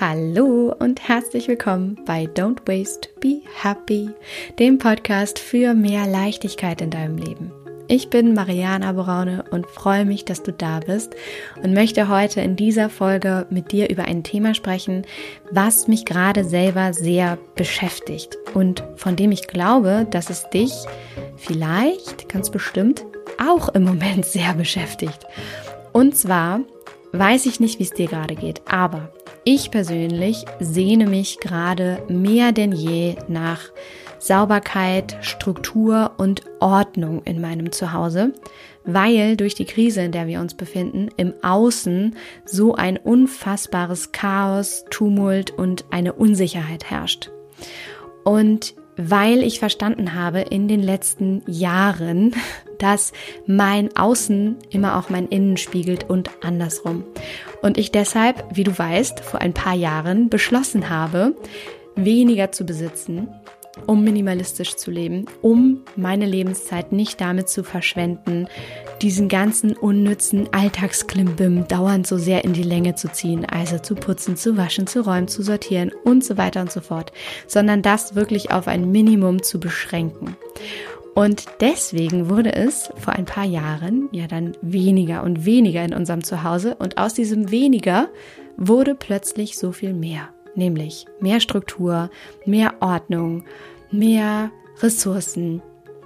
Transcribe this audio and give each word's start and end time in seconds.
Hallo 0.00 0.74
und 0.78 1.06
herzlich 1.06 1.46
willkommen 1.46 2.00
bei 2.06 2.24
Don't 2.24 2.66
Waste, 2.66 3.10
Be 3.20 3.42
Happy, 3.60 4.08
dem 4.58 4.78
Podcast 4.78 5.38
für 5.38 5.74
mehr 5.74 6.06
Leichtigkeit 6.06 6.80
in 6.80 6.88
deinem 6.88 7.18
Leben. 7.18 7.52
Ich 7.86 8.08
bin 8.08 8.32
Mariana 8.32 8.92
Braune 8.92 9.44
und 9.50 9.66
freue 9.66 10.06
mich, 10.06 10.24
dass 10.24 10.42
du 10.42 10.54
da 10.54 10.80
bist 10.80 11.14
und 11.62 11.74
möchte 11.74 12.08
heute 12.08 12.40
in 12.40 12.56
dieser 12.56 12.88
Folge 12.88 13.46
mit 13.50 13.72
dir 13.72 13.90
über 13.90 14.04
ein 14.04 14.24
Thema 14.24 14.54
sprechen, 14.54 15.04
was 15.50 15.86
mich 15.86 16.06
gerade 16.06 16.46
selber 16.46 16.94
sehr 16.94 17.36
beschäftigt 17.54 18.38
und 18.54 18.82
von 18.96 19.16
dem 19.16 19.32
ich 19.32 19.48
glaube, 19.48 20.06
dass 20.10 20.30
es 20.30 20.48
dich 20.48 20.72
vielleicht, 21.36 22.26
ganz 22.30 22.48
bestimmt, 22.48 23.04
auch 23.38 23.68
im 23.68 23.84
Moment 23.84 24.24
sehr 24.24 24.54
beschäftigt. 24.54 25.26
Und 25.92 26.16
zwar 26.16 26.60
weiß 27.12 27.44
ich 27.44 27.60
nicht, 27.60 27.78
wie 27.80 27.84
es 27.84 27.90
dir 27.90 28.06
gerade 28.06 28.34
geht, 28.34 28.62
aber 28.66 29.12
ich 29.52 29.72
persönlich 29.72 30.44
sehne 30.60 31.08
mich 31.08 31.40
gerade 31.40 32.04
mehr 32.08 32.52
denn 32.52 32.70
je 32.70 33.16
nach 33.26 33.60
Sauberkeit, 34.20 35.16
Struktur 35.22 36.12
und 36.18 36.44
Ordnung 36.60 37.22
in 37.24 37.40
meinem 37.40 37.72
Zuhause, 37.72 38.32
weil 38.84 39.36
durch 39.36 39.56
die 39.56 39.64
Krise, 39.64 40.02
in 40.02 40.12
der 40.12 40.28
wir 40.28 40.40
uns 40.40 40.54
befinden, 40.54 41.08
im 41.16 41.34
Außen 41.42 42.14
so 42.44 42.76
ein 42.76 42.96
unfassbares 42.96 44.12
Chaos, 44.12 44.84
Tumult 44.88 45.50
und 45.50 45.84
eine 45.90 46.12
Unsicherheit 46.12 46.88
herrscht. 46.88 47.32
Und 48.22 48.76
weil 49.02 49.42
ich 49.42 49.58
verstanden 49.58 50.14
habe 50.14 50.40
in 50.40 50.68
den 50.68 50.82
letzten 50.82 51.42
Jahren, 51.46 52.34
dass 52.78 53.12
mein 53.46 53.94
Außen 53.96 54.56
immer 54.70 54.98
auch 54.98 55.10
mein 55.10 55.28
Innen 55.28 55.56
spiegelt 55.56 56.08
und 56.08 56.30
andersrum. 56.42 57.04
Und 57.62 57.76
ich 57.76 57.92
deshalb, 57.92 58.44
wie 58.56 58.64
du 58.64 58.76
weißt, 58.76 59.20
vor 59.20 59.40
ein 59.40 59.52
paar 59.52 59.74
Jahren 59.74 60.30
beschlossen 60.30 60.88
habe, 60.88 61.34
weniger 61.96 62.52
zu 62.52 62.64
besitzen, 62.64 63.28
um 63.86 64.04
minimalistisch 64.04 64.76
zu 64.76 64.90
leben, 64.90 65.26
um 65.42 65.80
meine 65.96 66.26
Lebenszeit 66.26 66.92
nicht 66.92 67.20
damit 67.20 67.48
zu 67.48 67.64
verschwenden, 67.64 68.46
diesen 69.02 69.28
ganzen 69.28 69.76
unnützen 69.76 70.48
Alltagsklimbim 70.52 71.66
dauernd 71.68 72.06
so 72.06 72.18
sehr 72.18 72.44
in 72.44 72.52
die 72.52 72.62
Länge 72.62 72.94
zu 72.94 73.10
ziehen, 73.10 73.44
also 73.44 73.78
zu 73.78 73.94
putzen, 73.94 74.36
zu 74.36 74.56
waschen, 74.56 74.86
zu 74.86 75.04
räumen, 75.04 75.28
zu 75.28 75.42
sortieren 75.42 75.90
und 76.04 76.24
so 76.24 76.36
weiter 76.36 76.60
und 76.60 76.70
so 76.70 76.80
fort, 76.80 77.12
sondern 77.46 77.82
das 77.82 78.14
wirklich 78.14 78.50
auf 78.50 78.68
ein 78.68 78.90
Minimum 78.90 79.42
zu 79.42 79.58
beschränken. 79.58 80.36
Und 81.14 81.44
deswegen 81.60 82.28
wurde 82.28 82.54
es 82.54 82.90
vor 82.96 83.14
ein 83.14 83.24
paar 83.24 83.44
Jahren 83.44 84.08
ja 84.12 84.26
dann 84.26 84.52
weniger 84.62 85.22
und 85.22 85.44
weniger 85.44 85.84
in 85.84 85.92
unserem 85.92 86.22
Zuhause 86.22 86.76
und 86.76 86.98
aus 86.98 87.14
diesem 87.14 87.50
weniger 87.50 88.08
wurde 88.56 88.94
plötzlich 88.94 89.58
so 89.58 89.72
viel 89.72 89.92
mehr, 89.92 90.28
nämlich 90.54 91.06
mehr 91.20 91.40
Struktur, 91.40 92.10
mehr 92.44 92.74
Ordnung, 92.80 93.44
mehr 93.90 94.50
Ressourcen, 94.80 95.62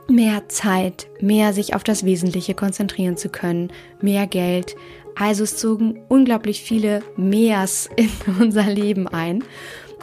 mehr 0.09 0.49
Zeit, 0.49 1.07
mehr 1.21 1.53
sich 1.53 1.75
auf 1.75 1.85
das 1.85 2.05
Wesentliche 2.05 2.55
konzentrieren 2.55 3.17
zu 3.17 3.29
können, 3.29 3.73
mehr 4.01 4.27
Geld. 4.27 4.77
Also 5.17 5.45
es 5.45 5.57
zogen 5.57 6.01
unglaublich 6.09 6.63
viele 6.63 7.03
Mehrs 7.17 7.89
in 7.97 8.11
unser 8.41 8.65
Leben 8.65 9.09
ein. 9.09 9.45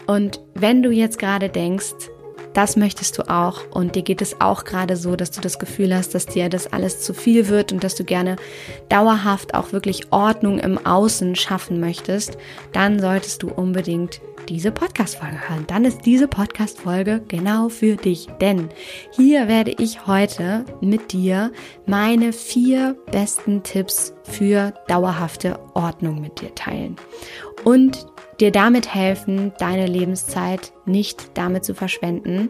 Und 0.08 0.42
wenn 0.56 0.82
du 0.84 0.92
jetzt 0.92 1.20
gerade 1.20 1.50
denkst, 1.50 2.10
das 2.54 2.76
möchtest 2.76 3.18
du 3.18 3.30
auch 3.30 3.62
und 3.72 3.96
dir 3.96 4.02
geht 4.02 4.22
es 4.22 4.42
auch 4.42 4.64
gerade 4.64 4.98
so, 4.98 5.16
dass 5.16 5.32
du 5.32 5.42
das 5.42 5.60
Gefühl 5.60 5.96
hast, 5.96 6.14
dass 6.16 6.26
dir 6.26 6.50
das 6.50 6.72
alles 6.72 7.02
zu 7.02 7.14
viel 7.14 7.48
wird 7.48 7.72
und 7.72 7.84
dass 7.84 7.96
du 7.96 8.04
gerne 8.04 8.36
dauerhaft 8.90 9.54
auch 9.54 9.72
wirklich 9.72 10.12
Ordnung 10.12 10.60
im 10.60 10.86
Außen 10.86 11.36
schaffen 11.36 11.80
möchtest, 11.80 12.38
dann 12.74 13.00
solltest 13.00 13.44
du 13.44 13.50
unbedingt 13.50 14.22
diese 14.50 14.72
Podcast-Folge 14.72 15.50
hören. 15.50 15.66
Dann 15.68 15.86
ist 15.86 16.06
diese 16.06 16.28
Podcast-Folge 16.28 17.22
genau 17.28 17.70
für 17.70 17.96
dich. 17.96 18.28
Denn 18.42 18.70
hier 19.12 19.48
werde 19.48 19.72
ich 19.78 20.08
heute 20.08 20.66
mit 20.82 21.14
dir 21.14 21.52
meine 21.86 22.34
vier 22.34 22.98
besten 23.12 23.64
Tipps 23.64 24.14
für 24.24 24.74
dauerhafte 24.88 25.60
Ordnung 25.74 26.22
mit 26.22 26.42
dir 26.42 26.54
teilen. 26.56 26.96
Und 27.64 28.08
dir 28.42 28.52
damit 28.52 28.94
helfen, 28.94 29.54
deine 29.60 29.86
Lebenszeit 29.86 30.74
nicht 30.86 31.38
damit 31.38 31.64
zu 31.64 31.76
verschwenden, 31.76 32.50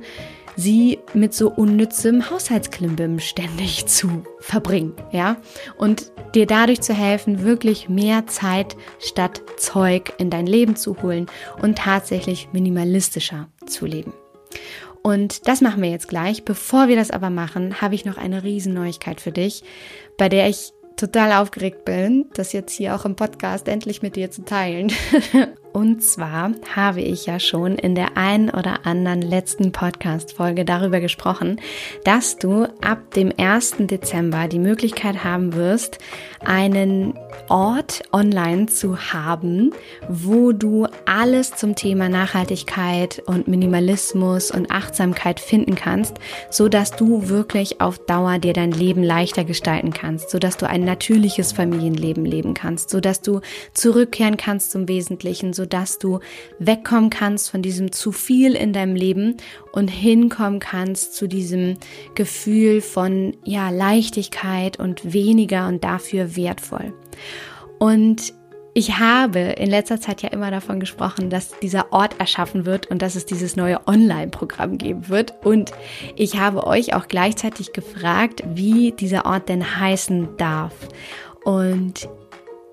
sie 0.55 0.99
mit 1.13 1.33
so 1.33 1.49
unnützem 1.49 2.29
Haushaltsklimbim 2.29 3.19
ständig 3.19 3.85
zu 3.87 4.23
verbringen, 4.39 4.93
ja? 5.11 5.37
Und 5.77 6.11
dir 6.33 6.45
dadurch 6.45 6.81
zu 6.81 6.93
helfen, 6.93 7.43
wirklich 7.43 7.89
mehr 7.89 8.25
Zeit 8.27 8.77
statt 8.99 9.41
Zeug 9.57 10.13
in 10.17 10.29
dein 10.29 10.47
Leben 10.47 10.75
zu 10.75 11.01
holen 11.01 11.27
und 11.61 11.77
tatsächlich 11.77 12.49
minimalistischer 12.53 13.49
zu 13.65 13.85
leben. 13.85 14.13
Und 15.03 15.47
das 15.47 15.61
machen 15.61 15.81
wir 15.81 15.89
jetzt 15.89 16.07
gleich. 16.07 16.45
Bevor 16.45 16.87
wir 16.87 16.95
das 16.95 17.11
aber 17.11 17.29
machen, 17.29 17.81
habe 17.81 17.95
ich 17.95 18.05
noch 18.05 18.17
eine 18.17 18.43
Riesenneuigkeit 18.43 19.19
für 19.19 19.31
dich, 19.31 19.63
bei 20.17 20.29
der 20.29 20.47
ich 20.47 20.73
total 20.95 21.31
aufgeregt 21.33 21.85
bin, 21.85 22.27
das 22.35 22.53
jetzt 22.53 22.73
hier 22.73 22.95
auch 22.95 23.05
im 23.05 23.15
Podcast 23.15 23.67
endlich 23.67 24.03
mit 24.03 24.15
dir 24.15 24.29
zu 24.29 24.45
teilen. 24.45 24.91
Und 25.73 26.03
zwar 26.03 26.51
habe 26.75 27.01
ich 27.01 27.25
ja 27.25 27.39
schon 27.39 27.75
in 27.75 27.95
der 27.95 28.17
einen 28.17 28.49
oder 28.49 28.85
anderen 28.85 29.21
letzten 29.21 29.71
Podcast-Folge 29.71 30.65
darüber 30.65 30.99
gesprochen, 30.99 31.61
dass 32.03 32.37
du 32.37 32.65
ab 32.81 33.11
dem 33.15 33.31
1. 33.37 33.75
Dezember 33.79 34.47
die 34.47 34.59
Möglichkeit 34.59 35.23
haben 35.23 35.53
wirst, 35.53 35.99
einen 36.43 37.13
Ort 37.47 38.03
online 38.11 38.65
zu 38.67 38.97
haben, 39.13 39.71
wo 40.09 40.51
du 40.51 40.87
alles 41.05 41.55
zum 41.55 41.75
Thema 41.75 42.09
Nachhaltigkeit 42.09 43.21
und 43.25 43.47
Minimalismus 43.47 44.51
und 44.51 44.71
Achtsamkeit 44.71 45.39
finden 45.39 45.75
kannst, 45.75 46.17
so 46.49 46.67
dass 46.67 46.91
du 46.91 47.29
wirklich 47.29 47.79
auf 47.79 47.97
Dauer 47.99 48.39
dir 48.39 48.53
dein 48.53 48.71
Leben 48.71 49.03
leichter 49.03 49.43
gestalten 49.43 49.93
kannst, 49.93 50.29
so 50.31 50.39
dass 50.39 50.57
du 50.57 50.67
ein 50.67 50.83
natürliches 50.83 51.51
Familienleben 51.51 52.25
leben 52.25 52.53
kannst, 52.53 52.89
so 52.89 52.99
dass 52.99 53.21
du 53.21 53.41
zurückkehren 53.73 54.37
kannst 54.37 54.71
zum 54.71 54.87
Wesentlichen, 54.87 55.53
so 55.61 55.65
dass 55.67 55.99
du 55.99 56.19
wegkommen 56.57 57.11
kannst 57.11 57.51
von 57.51 57.61
diesem 57.61 57.91
zu 57.91 58.11
viel 58.11 58.55
in 58.55 58.73
deinem 58.73 58.95
Leben 58.95 59.37
und 59.71 59.89
hinkommen 59.89 60.59
kannst 60.59 61.15
zu 61.15 61.27
diesem 61.27 61.77
Gefühl 62.15 62.81
von 62.81 63.37
ja 63.45 63.69
Leichtigkeit 63.69 64.79
und 64.79 65.13
weniger 65.13 65.67
und 65.67 65.83
dafür 65.83 66.35
wertvoll. 66.35 66.93
Und 67.77 68.33
ich 68.73 68.97
habe 68.97 69.39
in 69.39 69.69
letzter 69.69 69.99
Zeit 69.99 70.23
ja 70.23 70.29
immer 70.29 70.49
davon 70.49 70.79
gesprochen, 70.79 71.29
dass 71.29 71.59
dieser 71.59 71.91
Ort 71.91 72.19
erschaffen 72.19 72.65
wird 72.65 72.87
und 72.87 73.01
dass 73.01 73.15
es 73.15 73.25
dieses 73.25 73.55
neue 73.55 73.85
Online-Programm 73.85 74.77
geben 74.77 75.09
wird. 75.09 75.33
Und 75.43 75.71
ich 76.15 76.37
habe 76.37 76.65
euch 76.65 76.95
auch 76.95 77.07
gleichzeitig 77.07 77.73
gefragt, 77.73 78.43
wie 78.47 78.93
dieser 78.93 79.25
Ort 79.25 79.49
denn 79.49 79.79
heißen 79.79 80.37
darf. 80.37 80.73
Und 81.43 82.07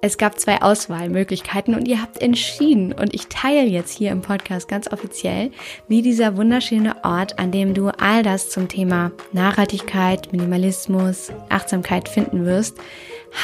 es 0.01 0.17
gab 0.17 0.39
zwei 0.39 0.63
Auswahlmöglichkeiten 0.63 1.75
und 1.75 1.89
ihr 1.89 2.01
habt 2.01 2.23
entschieden 2.23 2.93
und 2.93 3.15
ich 3.15 3.27
teile 3.27 3.65
jetzt 3.65 3.97
hier 3.97 4.13
im 4.13 4.23
Podcast 4.23 4.69
ganz 4.69 4.91
offiziell, 4.93 5.51
wie 5.89 6.03
dieser 6.03 6.37
wunderschöne 6.37 7.05
Ort, 7.05 7.39
an 7.39 7.51
dem 7.51 7.75
du 7.75 7.89
all 7.89 8.23
das 8.23 8.51
zum 8.51 8.69
Thema 8.69 9.11
Nachhaltigkeit, 9.33 10.33
Minimalismus, 10.33 11.33
Achtsamkeit 11.49 12.09
finden 12.09 12.45
wirst, 12.45 12.79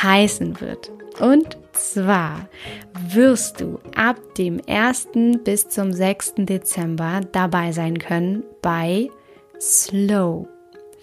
heißen 0.03 0.61
wird. 0.61 0.93
Und 1.19 1.59
zwar 1.73 2.49
wirst 3.09 3.61
du 3.61 3.81
ab 3.97 4.17
dem 4.39 4.61
1. 4.69 5.09
bis 5.45 5.69
zum 5.69 5.93
6. 5.93 6.35
Dezember 6.39 7.21
dabei 7.33 7.73
sein 7.73 7.99
können 7.99 8.45
bei 8.63 9.09
Slow 9.61 10.49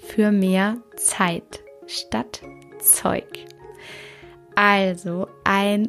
für 0.02 0.32
mehr 0.32 0.78
Zeit 0.96 1.62
statt 1.88 2.42
Zeug. 2.80 3.51
Also 4.56 5.28
ein 5.44 5.88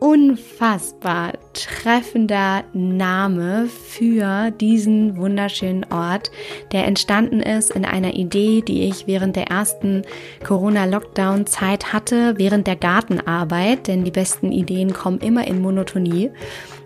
unfassbar 0.00 1.34
treffender 1.52 2.64
Name 2.72 3.66
für 3.66 4.50
diesen 4.50 5.18
wunderschönen 5.18 5.84
Ort, 5.92 6.30
der 6.72 6.86
entstanden 6.86 7.40
ist 7.40 7.70
in 7.70 7.84
einer 7.84 8.14
Idee, 8.14 8.62
die 8.62 8.84
ich 8.84 9.06
während 9.06 9.36
der 9.36 9.48
ersten 9.48 10.02
Corona-Lockdown-Zeit 10.42 11.92
hatte, 11.92 12.38
während 12.38 12.66
der 12.66 12.76
Gartenarbeit, 12.76 13.88
denn 13.88 14.04
die 14.04 14.10
besten 14.10 14.52
Ideen 14.52 14.94
kommen 14.94 15.20
immer 15.20 15.46
in 15.46 15.60
Monotonie. 15.60 16.30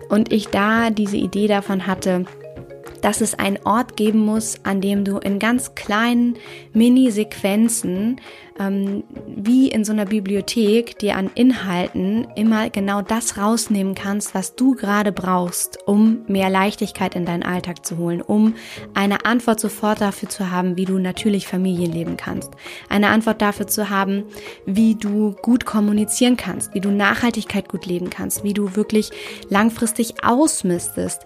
Und 0.09 0.31
ich 0.33 0.49
da 0.49 0.89
diese 0.89 1.17
Idee 1.17 1.47
davon 1.47 1.87
hatte, 1.87 2.25
dass 3.05 3.21
es 3.21 3.35
einen 3.35 3.59
Ort 3.65 3.97
geben 3.97 4.17
muss, 4.17 4.55
an 4.63 4.81
dem 4.81 5.05
du 5.05 5.19
in 5.19 5.37
ganz 5.37 5.75
kleinen 5.75 6.37
Mini-Sequenzen, 6.73 8.19
ähm, 8.59 9.03
wie 9.27 9.67
in 9.67 9.85
so 9.85 9.91
einer 9.93 10.07
Bibliothek, 10.07 10.97
dir 10.97 11.15
an 11.15 11.29
Inhalten 11.35 12.25
immer 12.35 12.71
genau 12.71 13.03
das 13.03 13.37
rausnehmen 13.37 13.93
kannst, 13.93 14.33
was 14.33 14.55
du 14.55 14.73
gerade 14.73 15.11
brauchst, 15.11 15.77
um 15.85 16.21
mehr 16.27 16.49
Leichtigkeit 16.49 17.13
in 17.13 17.25
deinen 17.25 17.43
Alltag 17.43 17.85
zu 17.85 17.99
holen, 17.99 18.23
um 18.23 18.55
eine 18.95 19.25
Antwort 19.25 19.59
sofort 19.59 20.01
dafür 20.01 20.29
zu 20.29 20.49
haben, 20.49 20.75
wie 20.75 20.85
du 20.85 20.97
natürlich 20.97 21.47
Familien 21.47 21.91
leben 21.91 22.17
kannst. 22.17 22.53
Eine 22.89 23.09
Antwort 23.09 23.39
dafür 23.39 23.67
zu 23.67 23.91
haben, 23.91 24.23
wie 24.65 24.95
du 24.95 25.35
gut 25.43 25.65
kommunizieren 25.65 26.37
kannst, 26.37 26.73
wie 26.73 26.81
du 26.81 26.89
Nachhaltigkeit 26.89 27.69
gut 27.69 27.85
leben 27.85 28.09
kannst, 28.09 28.43
wie 28.43 28.53
du 28.53 28.75
wirklich 28.75 29.11
langfristig 29.49 30.23
ausmistest, 30.23 31.21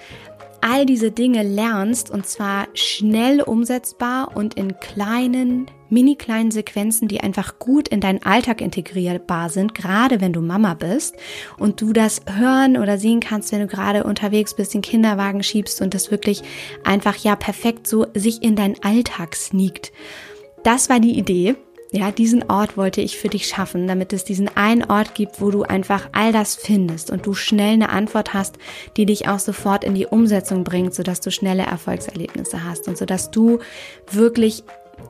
all 0.61 0.85
diese 0.85 1.11
Dinge 1.11 1.43
lernst 1.43 2.09
und 2.09 2.27
zwar 2.27 2.67
schnell 2.73 3.41
umsetzbar 3.41 4.35
und 4.35 4.55
in 4.55 4.79
kleinen, 4.79 5.67
mini 5.89 6.15
kleinen 6.15 6.51
Sequenzen, 6.51 7.07
die 7.07 7.21
einfach 7.21 7.59
gut 7.59 7.87
in 7.87 8.01
deinen 8.01 8.23
Alltag 8.23 8.61
integrierbar 8.61 9.49
sind, 9.49 9.73
gerade 9.73 10.21
wenn 10.21 10.33
du 10.33 10.41
Mama 10.41 10.73
bist 10.73 11.15
und 11.57 11.81
du 11.81 11.93
das 11.93 12.21
hören 12.27 12.77
oder 12.77 12.97
sehen 12.97 13.19
kannst, 13.19 13.51
wenn 13.51 13.61
du 13.61 13.67
gerade 13.67 14.03
unterwegs 14.03 14.55
bist, 14.55 14.73
den 14.73 14.81
Kinderwagen 14.81 15.43
schiebst 15.43 15.81
und 15.81 15.93
das 15.93 16.11
wirklich 16.11 16.41
einfach 16.83 17.15
ja 17.17 17.35
perfekt 17.35 17.87
so 17.87 18.07
sich 18.13 18.43
in 18.43 18.55
deinen 18.55 18.81
Alltag 18.83 19.35
sneakt. 19.35 19.91
Das 20.63 20.89
war 20.89 20.99
die 20.99 21.17
Idee 21.17 21.55
ja, 21.91 22.11
diesen 22.11 22.49
Ort 22.49 22.77
wollte 22.77 23.01
ich 23.01 23.17
für 23.17 23.29
dich 23.29 23.47
schaffen, 23.47 23.87
damit 23.87 24.13
es 24.13 24.23
diesen 24.23 24.55
einen 24.55 24.83
Ort 24.83 25.15
gibt, 25.15 25.41
wo 25.41 25.49
du 25.49 25.63
einfach 25.63 26.09
all 26.11 26.31
das 26.31 26.55
findest 26.55 27.09
und 27.09 27.25
du 27.25 27.33
schnell 27.33 27.73
eine 27.73 27.89
Antwort 27.89 28.33
hast, 28.33 28.57
die 28.95 29.07
dich 29.07 29.27
auch 29.27 29.39
sofort 29.39 29.83
in 29.83 29.95
die 29.95 30.05
Umsetzung 30.05 30.63
bringt, 30.63 30.93
sodass 30.93 31.19
du 31.19 31.31
schnelle 31.31 31.63
Erfolgserlebnisse 31.63 32.63
hast 32.63 32.87
und 32.87 32.97
sodass 32.97 33.31
du 33.31 33.59
wirklich 34.11 34.63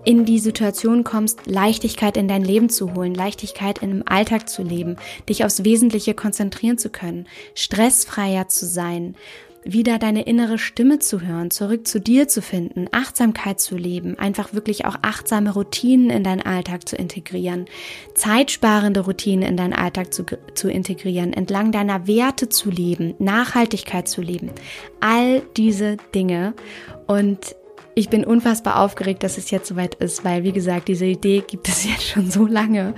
in 0.05 0.23
die 0.23 0.39
Situation 0.39 1.03
kommst, 1.03 1.47
Leichtigkeit 1.47 2.15
in 2.15 2.27
dein 2.27 2.43
Leben 2.43 2.69
zu 2.69 2.93
holen, 2.93 3.13
Leichtigkeit 3.13 3.79
in 3.79 3.91
im 3.91 4.07
Alltag 4.07 4.47
zu 4.47 4.63
leben, 4.63 4.95
dich 5.27 5.43
aufs 5.43 5.63
Wesentliche 5.65 6.13
konzentrieren 6.13 6.77
zu 6.77 6.89
können, 6.89 7.27
stressfreier 7.55 8.47
zu 8.47 8.65
sein, 8.65 9.15
wieder 9.63 9.99
deine 9.99 10.23
innere 10.23 10.57
Stimme 10.57 10.99
zu 10.99 11.21
hören, 11.21 11.51
zurück 11.51 11.87
zu 11.87 11.99
dir 11.99 12.27
zu 12.27 12.41
finden, 12.41 12.87
Achtsamkeit 12.91 13.59
zu 13.59 13.75
leben, 13.75 14.17
einfach 14.17 14.53
wirklich 14.53 14.85
auch 14.85 14.97
achtsame 15.01 15.53
Routinen 15.53 16.09
in 16.09 16.23
deinen 16.23 16.41
Alltag 16.41 16.87
zu 16.87 16.95
integrieren, 16.95 17.65
zeitsparende 18.15 19.01
Routinen 19.01 19.47
in 19.47 19.57
deinen 19.57 19.73
Alltag 19.73 20.13
zu, 20.13 20.25
zu 20.53 20.69
integrieren, 20.69 21.33
entlang 21.33 21.71
deiner 21.71 22.07
Werte 22.07 22.49
zu 22.49 22.69
leben, 22.69 23.15
Nachhaltigkeit 23.19 24.07
zu 24.07 24.21
leben. 24.21 24.51
All 24.99 25.41
diese 25.57 25.97
Dinge. 26.13 26.53
Und 27.07 27.55
ich 27.99 28.09
bin 28.09 28.23
unfassbar 28.23 28.79
aufgeregt, 28.79 29.23
dass 29.23 29.37
es 29.37 29.51
jetzt 29.51 29.67
soweit 29.67 29.95
ist, 29.95 30.23
weil, 30.23 30.43
wie 30.43 30.53
gesagt, 30.53 30.87
diese 30.87 31.05
Idee 31.05 31.43
gibt 31.45 31.67
es 31.67 31.83
jetzt 31.89 32.07
schon 32.07 32.31
so 32.31 32.45
lange. 32.45 32.93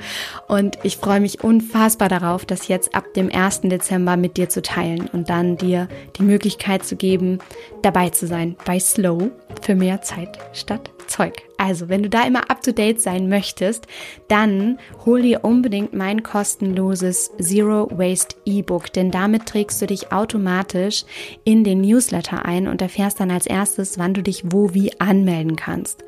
Und 0.48 0.78
ich 0.84 0.98
freue 0.98 1.20
mich 1.20 1.44
unfassbar 1.44 2.08
darauf, 2.08 2.46
das 2.46 2.68
jetzt 2.68 2.94
ab 2.94 3.06
dem 3.16 3.30
1. 3.34 3.62
Dezember 3.62 4.16
mit 4.16 4.38
dir 4.38 4.50
zu 4.50 4.62
teilen 4.62 5.10
und 5.12 5.30
dann 5.30 5.58
dir 5.58 5.88
die 6.18 6.24
Möglichkeit 6.24 6.86
zu 6.86 6.96
geben, 6.96 7.40
dabei 7.82 8.10
zu 8.10 8.28
sein 8.28 8.56
bei 8.64 8.80
Slow 8.80 9.32
für 9.62 9.76
mehr 9.76 10.02
Zeit 10.02 10.38
statt 10.54 10.92
Zeug. 11.08 11.51
Also, 11.64 11.90
wenn 11.90 12.02
du 12.02 12.10
da 12.10 12.24
immer 12.24 12.50
up 12.50 12.64
to 12.64 12.72
date 12.72 13.00
sein 13.00 13.30
möchtest, 13.30 13.86
dann 14.28 14.80
hol 15.06 15.22
dir 15.22 15.44
unbedingt 15.44 15.94
mein 15.94 16.24
kostenloses 16.24 17.30
Zero 17.40 17.88
Waste 17.92 18.36
E-Book, 18.46 18.92
denn 18.92 19.12
damit 19.12 19.46
trägst 19.46 19.80
du 19.80 19.86
dich 19.86 20.12
automatisch 20.12 21.04
in 21.44 21.64
den 21.64 21.82
Newsletter 21.82 22.46
ein 22.46 22.68
und 22.68 22.82
erfährst 22.82 23.20
dann 23.20 23.30
als 23.30 23.46
erstes, 23.46 24.00
wann 24.00 24.16
du 24.16 24.24
dich 24.24 24.42
wo 24.52 24.74
wie 24.74 25.00
anmelden 25.00 25.56
kannst. 25.56 26.04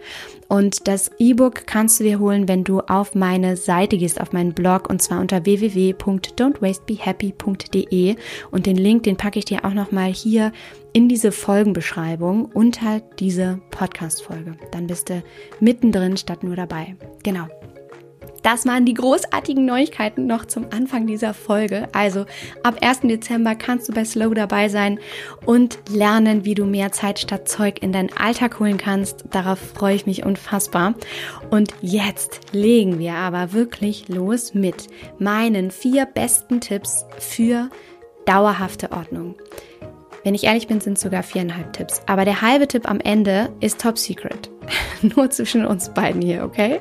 Und 0.54 0.88
das 0.88 1.12
E-Book 1.18 1.66
kannst 1.66 2.00
du 2.00 2.04
dir 2.04 2.20
holen, 2.20 2.48
wenn 2.48 2.64
du 2.64 2.82
auf 2.82 3.16
meine 3.16 3.58
Seite 3.58 3.98
gehst, 3.98 4.22
auf 4.22 4.34
meinen 4.34 4.54
Blog 4.54 4.88
und 4.88 5.02
zwar 5.02 5.20
unter 5.20 5.46
www.don'twastebehappy.de 5.46 8.16
und 8.52 8.68
den 8.68 8.78
Link, 8.78 9.02
den 9.02 9.18
packe 9.18 9.40
ich 9.40 9.46
dir 9.46 9.66
auch 9.66 9.74
nochmal 9.74 10.14
hier 10.14 10.52
in 10.94 11.10
diese 11.10 11.32
Folgenbeschreibung 11.32 12.46
unter 12.54 13.00
diese 13.18 13.62
Podcast-Folge. 13.72 14.56
Dann 14.70 14.86
bist 14.86 15.10
du 15.10 15.24
mittendrin 15.60 16.18
statt 16.18 16.44
nur 16.44 16.56
dabei. 16.56 16.98
Genau. 17.24 17.48
Das 18.44 18.66
waren 18.68 18.86
die 18.86 18.94
großartigen 18.94 19.66
Neuigkeiten 19.66 20.28
noch 20.28 20.46
zum 20.46 20.68
Anfang 20.72 21.08
dieser 21.08 21.34
Folge. 21.34 21.88
Also 21.94 22.26
ab 22.62 22.78
1. 22.82 23.02
Dezember 23.02 23.56
kannst 23.56 23.88
du 23.88 23.94
bei 23.94 24.06
Slow 24.06 24.34
dabei 24.34 24.70
sein 24.70 25.00
und 25.46 25.80
lernen, 25.90 26.46
wie 26.46 26.54
du 26.54 26.66
mehr 26.66 26.92
Zeit 26.92 27.20
statt 27.20 27.48
Zeug 27.48 27.82
in 27.82 27.94
deinen 27.94 28.12
Alltag 28.16 28.60
holen 28.60 28.78
kannst. 28.78 29.24
Darauf 29.32 29.60
freue 29.60 29.96
ich 29.96 30.06
mich 30.06 30.26
unfassbar. 30.26 30.94
Und 31.50 31.74
jetzt 31.82 32.42
legen 32.52 33.00
wir 33.00 33.16
aber 33.16 33.54
wirklich 33.54 34.10
los 34.10 34.54
mit 34.54 34.88
meinen 35.20 35.72
vier 35.72 36.06
besten 36.06 36.60
Tipps 36.60 37.06
für 37.20 37.70
dauerhafte 38.26 38.92
Ordnung. 38.92 39.36
Wenn 40.24 40.36
ich 40.36 40.46
ehrlich 40.46 40.68
bin, 40.68 40.80
sind 40.80 40.98
es 40.98 41.04
sogar 41.04 41.22
viereinhalb 41.22 41.74
Tipps. 41.74 42.02
Aber 42.06 42.24
der 42.24 42.42
halbe 42.42 42.68
Tipp 42.68 42.90
am 42.90 43.00
Ende 43.02 43.50
ist 43.60 43.82
top 43.82 43.98
secret. 43.98 44.50
Nur 45.02 45.30
zwischen 45.30 45.66
uns 45.66 45.94
beiden 45.94 46.22
hier, 46.22 46.44
okay? 46.44 46.80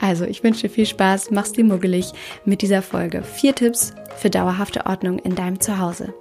Also, 0.00 0.24
ich 0.24 0.42
wünsche 0.42 0.62
dir 0.62 0.70
viel 0.74 0.86
Spaß, 0.86 1.30
mach's 1.30 1.52
dir 1.52 1.64
muggelig 1.64 2.12
mit 2.44 2.62
dieser 2.62 2.82
Folge. 2.82 3.22
Vier 3.22 3.54
Tipps 3.54 3.94
für 4.16 4.30
dauerhafte 4.30 4.86
Ordnung 4.86 5.20
in 5.20 5.36
deinem 5.36 5.60
Zuhause. 5.60 6.12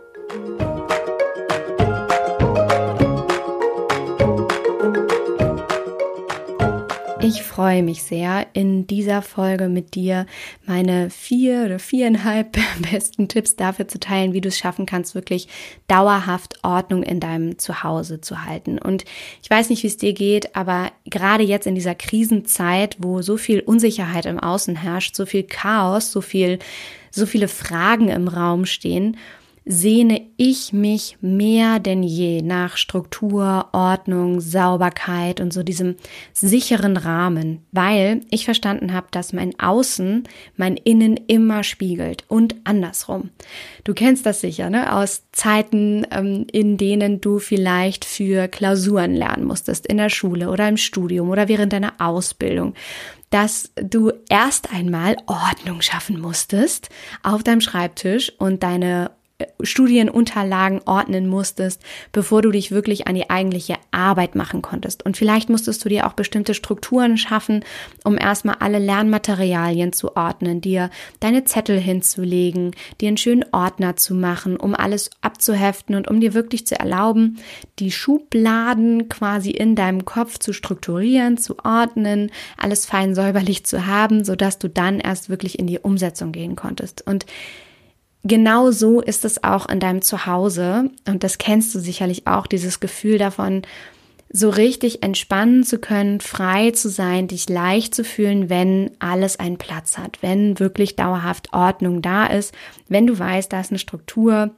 Ich 7.33 7.43
freue 7.43 7.81
mich 7.81 8.03
sehr, 8.03 8.45
in 8.51 8.87
dieser 8.87 9.21
Folge 9.21 9.69
mit 9.69 9.95
dir 9.95 10.25
meine 10.65 11.09
vier 11.09 11.63
oder 11.63 11.79
viereinhalb 11.79 12.57
besten 12.91 13.29
Tipps 13.29 13.55
dafür 13.55 13.87
zu 13.87 14.01
teilen, 14.01 14.33
wie 14.33 14.41
du 14.41 14.49
es 14.49 14.57
schaffen 14.57 14.85
kannst, 14.85 15.15
wirklich 15.15 15.47
dauerhaft 15.87 16.59
Ordnung 16.61 17.03
in 17.03 17.21
deinem 17.21 17.57
Zuhause 17.57 18.19
zu 18.19 18.43
halten. 18.43 18.79
Und 18.79 19.05
ich 19.41 19.49
weiß 19.49 19.69
nicht, 19.69 19.81
wie 19.83 19.87
es 19.87 19.95
dir 19.95 20.11
geht, 20.11 20.57
aber 20.57 20.91
gerade 21.05 21.45
jetzt 21.45 21.67
in 21.67 21.75
dieser 21.75 21.95
Krisenzeit, 21.95 22.97
wo 22.99 23.21
so 23.21 23.37
viel 23.37 23.61
Unsicherheit 23.61 24.25
im 24.25 24.37
Außen 24.37 24.75
herrscht, 24.75 25.15
so 25.15 25.25
viel 25.25 25.43
Chaos, 25.43 26.11
so 26.11 26.19
viel, 26.19 26.59
so 27.11 27.25
viele 27.25 27.47
Fragen 27.47 28.09
im 28.09 28.27
Raum 28.27 28.65
stehen, 28.65 29.15
sehne 29.63 30.21
ich 30.37 30.73
mich 30.73 31.17
mehr 31.21 31.79
denn 31.79 32.01
je 32.01 32.41
nach 32.41 32.77
Struktur, 32.77 33.67
Ordnung, 33.73 34.41
Sauberkeit 34.41 35.39
und 35.39 35.53
so 35.53 35.61
diesem 35.61 35.95
sicheren 36.33 36.97
Rahmen, 36.97 37.63
weil 37.71 38.21
ich 38.31 38.45
verstanden 38.45 38.91
habe, 38.91 39.07
dass 39.11 39.33
mein 39.33 39.57
Außen 39.59 40.23
mein 40.57 40.77
Innen 40.77 41.15
immer 41.27 41.63
spiegelt 41.63 42.25
und 42.27 42.55
andersrum. 42.63 43.29
Du 43.83 43.93
kennst 43.93 44.25
das 44.25 44.41
sicher, 44.41 44.71
ne? 44.71 44.95
Aus 44.95 45.23
Zeiten, 45.31 46.07
ähm, 46.11 46.47
in 46.51 46.77
denen 46.77 47.21
du 47.21 47.37
vielleicht 47.37 48.03
für 48.03 48.47
Klausuren 48.47 49.13
lernen 49.13 49.45
musstest, 49.45 49.85
in 49.85 49.97
der 49.97 50.09
Schule 50.09 50.49
oder 50.49 50.67
im 50.67 50.77
Studium 50.77 51.29
oder 51.29 51.47
während 51.47 51.73
deiner 51.73 51.93
Ausbildung 51.99 52.73
dass 53.31 53.71
du 53.81 54.11
erst 54.29 54.73
einmal 54.73 55.15
Ordnung 55.25 55.81
schaffen 55.81 56.19
musstest 56.19 56.89
auf 57.23 57.43
deinem 57.43 57.61
Schreibtisch 57.61 58.33
und 58.37 58.61
deine 58.61 59.11
Studienunterlagen 59.61 60.81
ordnen 60.85 61.27
musstest, 61.27 61.81
bevor 62.11 62.41
du 62.41 62.51
dich 62.51 62.71
wirklich 62.71 63.07
an 63.07 63.15
die 63.15 63.29
eigentliche 63.29 63.75
Arbeit 63.91 64.35
machen 64.35 64.61
konntest. 64.61 65.05
Und 65.05 65.17
vielleicht 65.17 65.49
musstest 65.49 65.83
du 65.83 65.89
dir 65.89 66.07
auch 66.07 66.13
bestimmte 66.13 66.53
Strukturen 66.53 67.17
schaffen, 67.17 67.63
um 68.03 68.17
erstmal 68.17 68.55
alle 68.59 68.79
Lernmaterialien 68.79 69.93
zu 69.93 70.15
ordnen, 70.15 70.61
dir 70.61 70.89
deine 71.19 71.45
Zettel 71.45 71.79
hinzulegen, 71.79 72.71
dir 72.99 73.07
einen 73.07 73.17
schönen 73.17 73.45
Ordner 73.51 73.95
zu 73.95 74.13
machen, 74.13 74.57
um 74.57 74.75
alles 74.75 75.09
abzuheften 75.21 75.95
und 75.95 76.07
um 76.07 76.19
dir 76.19 76.33
wirklich 76.33 76.67
zu 76.67 76.79
erlauben, 76.79 77.39
die 77.79 77.91
Schubladen 77.91 79.09
quasi 79.09 79.51
in 79.51 79.75
deinem 79.75 80.05
Kopf 80.05 80.37
zu 80.39 80.53
strukturieren, 80.53 81.37
zu 81.37 81.57
ordnen, 81.63 82.31
alles 82.57 82.85
fein 82.85 83.15
säuberlich 83.15 83.65
zu 83.65 83.85
haben, 83.85 84.23
sodass 84.23 84.59
du 84.59 84.69
dann 84.69 84.99
erst 84.99 85.29
wirklich 85.29 85.59
in 85.59 85.67
die 85.67 85.79
Umsetzung 85.79 86.31
gehen 86.31 86.55
konntest. 86.55 87.05
Und 87.07 87.25
genau 88.23 88.71
so 88.71 89.01
ist 89.01 89.25
es 89.25 89.43
auch 89.43 89.67
in 89.69 89.79
deinem 89.79 90.01
Zuhause. 90.01 90.89
Und 91.07 91.23
das 91.23 91.37
kennst 91.37 91.73
du 91.75 91.79
sicherlich 91.79 92.27
auch, 92.27 92.47
dieses 92.47 92.79
Gefühl 92.79 93.17
davon, 93.17 93.63
so 94.33 94.49
richtig 94.49 95.03
entspannen 95.03 95.63
zu 95.63 95.77
können, 95.77 96.21
frei 96.21 96.71
zu 96.71 96.89
sein, 96.89 97.27
dich 97.27 97.49
leicht 97.49 97.93
zu 97.93 98.03
fühlen, 98.03 98.49
wenn 98.49 98.91
alles 98.99 99.37
einen 99.37 99.57
Platz 99.57 99.97
hat, 99.97 100.19
wenn 100.21 100.57
wirklich 100.59 100.95
dauerhaft 100.95 101.53
Ordnung 101.53 102.01
da 102.01 102.27
ist, 102.27 102.53
wenn 102.87 103.07
du 103.07 103.19
weißt, 103.19 103.51
da 103.51 103.59
ist 103.59 103.71
eine 103.71 103.79
Struktur, 103.79 104.51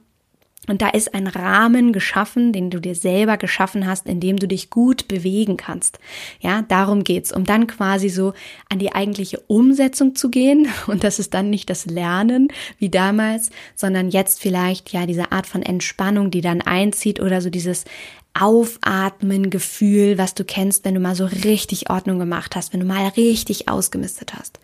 Und 0.66 0.80
da 0.80 0.88
ist 0.88 1.14
ein 1.14 1.26
Rahmen 1.26 1.92
geschaffen, 1.92 2.52
den 2.52 2.70
du 2.70 2.80
dir 2.80 2.94
selber 2.94 3.36
geschaffen 3.36 3.86
hast, 3.86 4.06
in 4.06 4.20
dem 4.20 4.38
du 4.38 4.48
dich 4.48 4.70
gut 4.70 5.08
bewegen 5.08 5.56
kannst. 5.56 5.98
Ja, 6.40 6.62
darum 6.62 7.04
geht's, 7.04 7.32
um 7.32 7.44
dann 7.44 7.66
quasi 7.66 8.08
so 8.08 8.32
an 8.70 8.78
die 8.78 8.94
eigentliche 8.94 9.40
Umsetzung 9.40 10.14
zu 10.14 10.30
gehen. 10.30 10.68
Und 10.86 11.04
das 11.04 11.18
ist 11.18 11.34
dann 11.34 11.50
nicht 11.50 11.68
das 11.68 11.86
Lernen 11.86 12.48
wie 12.78 12.88
damals, 12.88 13.50
sondern 13.74 14.10
jetzt 14.10 14.40
vielleicht 14.40 14.92
ja 14.92 15.06
diese 15.06 15.32
Art 15.32 15.46
von 15.46 15.62
Entspannung, 15.62 16.30
die 16.30 16.40
dann 16.40 16.62
einzieht 16.62 17.20
oder 17.20 17.40
so 17.40 17.50
dieses 17.50 17.84
Aufatmen 18.32 19.48
Gefühl, 19.48 20.18
was 20.18 20.34
du 20.34 20.44
kennst, 20.44 20.84
wenn 20.84 20.94
du 20.94 21.00
mal 21.00 21.14
so 21.14 21.26
richtig 21.26 21.88
Ordnung 21.90 22.18
gemacht 22.18 22.56
hast, 22.56 22.72
wenn 22.72 22.80
du 22.80 22.86
mal 22.86 23.06
richtig 23.16 23.68
ausgemistet 23.68 24.34
hast. 24.34 24.58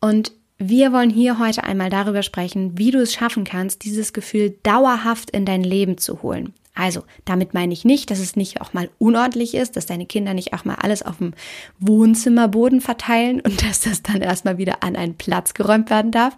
Und 0.00 0.32
wir 0.58 0.92
wollen 0.92 1.10
hier 1.10 1.38
heute 1.38 1.64
einmal 1.64 1.90
darüber 1.90 2.22
sprechen, 2.22 2.78
wie 2.78 2.90
du 2.90 3.00
es 3.00 3.12
schaffen 3.12 3.44
kannst, 3.44 3.84
dieses 3.84 4.12
Gefühl 4.12 4.56
dauerhaft 4.62 5.30
in 5.30 5.44
dein 5.44 5.64
Leben 5.64 5.98
zu 5.98 6.22
holen. 6.22 6.54
Also, 6.74 7.04
damit 7.24 7.54
meine 7.54 7.72
ich 7.72 7.84
nicht, 7.84 8.10
dass 8.10 8.18
es 8.18 8.34
nicht 8.34 8.60
auch 8.60 8.72
mal 8.72 8.90
unordentlich 8.98 9.54
ist, 9.54 9.76
dass 9.76 9.86
deine 9.86 10.06
Kinder 10.06 10.34
nicht 10.34 10.52
auch 10.52 10.64
mal 10.64 10.74
alles 10.74 11.02
auf 11.02 11.18
dem 11.18 11.34
Wohnzimmerboden 11.78 12.80
verteilen 12.80 13.40
und 13.40 13.62
dass 13.68 13.80
das 13.80 14.02
dann 14.02 14.22
erstmal 14.22 14.58
wieder 14.58 14.82
an 14.82 14.96
einen 14.96 15.16
Platz 15.16 15.54
geräumt 15.54 15.90
werden 15.90 16.10
darf. 16.10 16.36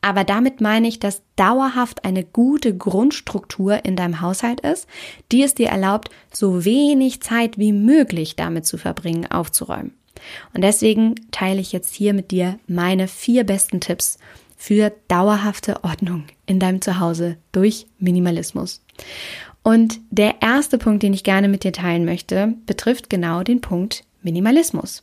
Aber 0.00 0.24
damit 0.24 0.60
meine 0.60 0.86
ich, 0.86 1.00
dass 1.00 1.22
dauerhaft 1.36 2.04
eine 2.04 2.24
gute 2.24 2.76
Grundstruktur 2.76 3.86
in 3.86 3.96
deinem 3.96 4.20
Haushalt 4.20 4.60
ist, 4.60 4.86
die 5.32 5.42
es 5.42 5.54
dir 5.54 5.68
erlaubt, 5.68 6.10
so 6.30 6.66
wenig 6.66 7.22
Zeit 7.22 7.56
wie 7.56 7.72
möglich 7.72 8.36
damit 8.36 8.66
zu 8.66 8.76
verbringen, 8.76 9.30
aufzuräumen. 9.30 9.94
Und 10.52 10.62
deswegen 10.62 11.14
teile 11.30 11.60
ich 11.60 11.72
jetzt 11.72 11.94
hier 11.94 12.14
mit 12.14 12.30
dir 12.30 12.58
meine 12.66 13.08
vier 13.08 13.44
besten 13.44 13.80
Tipps 13.80 14.18
für 14.56 14.92
dauerhafte 15.08 15.84
Ordnung 15.84 16.24
in 16.46 16.58
deinem 16.58 16.80
Zuhause 16.80 17.36
durch 17.52 17.86
Minimalismus. 17.98 18.82
Und 19.62 19.98
der 20.10 20.42
erste 20.42 20.78
Punkt, 20.78 21.02
den 21.02 21.14
ich 21.14 21.24
gerne 21.24 21.48
mit 21.48 21.64
dir 21.64 21.72
teilen 21.72 22.04
möchte, 22.04 22.54
betrifft 22.66 23.08
genau 23.10 23.42
den 23.42 23.60
Punkt 23.60 24.04
Minimalismus. 24.22 25.02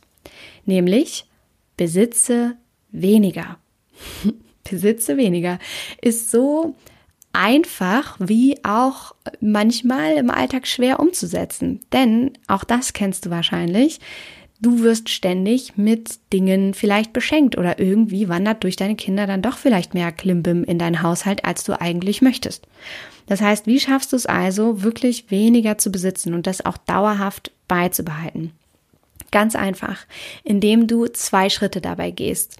Nämlich 0.64 1.26
besitze 1.76 2.56
weniger. 2.90 3.58
besitze 4.70 5.16
weniger 5.16 5.58
ist 6.00 6.30
so 6.30 6.76
einfach 7.32 8.16
wie 8.20 8.62
auch 8.64 9.14
manchmal 9.40 10.14
im 10.14 10.30
Alltag 10.30 10.66
schwer 10.66 11.00
umzusetzen. 11.00 11.80
Denn 11.92 12.32
auch 12.46 12.64
das 12.64 12.92
kennst 12.92 13.26
du 13.26 13.30
wahrscheinlich. 13.30 14.00
Du 14.62 14.80
wirst 14.80 15.08
ständig 15.08 15.76
mit 15.76 16.20
Dingen 16.32 16.72
vielleicht 16.72 17.12
beschenkt 17.12 17.58
oder 17.58 17.80
irgendwie 17.80 18.28
wandert 18.28 18.62
durch 18.62 18.76
deine 18.76 18.94
Kinder 18.94 19.26
dann 19.26 19.42
doch 19.42 19.58
vielleicht 19.58 19.92
mehr 19.92 20.12
Klimbim 20.12 20.62
in 20.62 20.78
deinen 20.78 21.02
Haushalt, 21.02 21.44
als 21.44 21.64
du 21.64 21.80
eigentlich 21.80 22.22
möchtest. 22.22 22.68
Das 23.26 23.40
heißt, 23.40 23.66
wie 23.66 23.80
schaffst 23.80 24.12
du 24.12 24.16
es 24.16 24.26
also, 24.26 24.84
wirklich 24.84 25.32
weniger 25.32 25.78
zu 25.78 25.90
besitzen 25.90 26.32
und 26.32 26.46
das 26.46 26.64
auch 26.64 26.76
dauerhaft 26.76 27.50
beizubehalten? 27.66 28.52
Ganz 29.32 29.56
einfach, 29.56 30.06
indem 30.44 30.86
du 30.86 31.06
zwei 31.08 31.50
Schritte 31.50 31.80
dabei 31.80 32.12
gehst. 32.12 32.56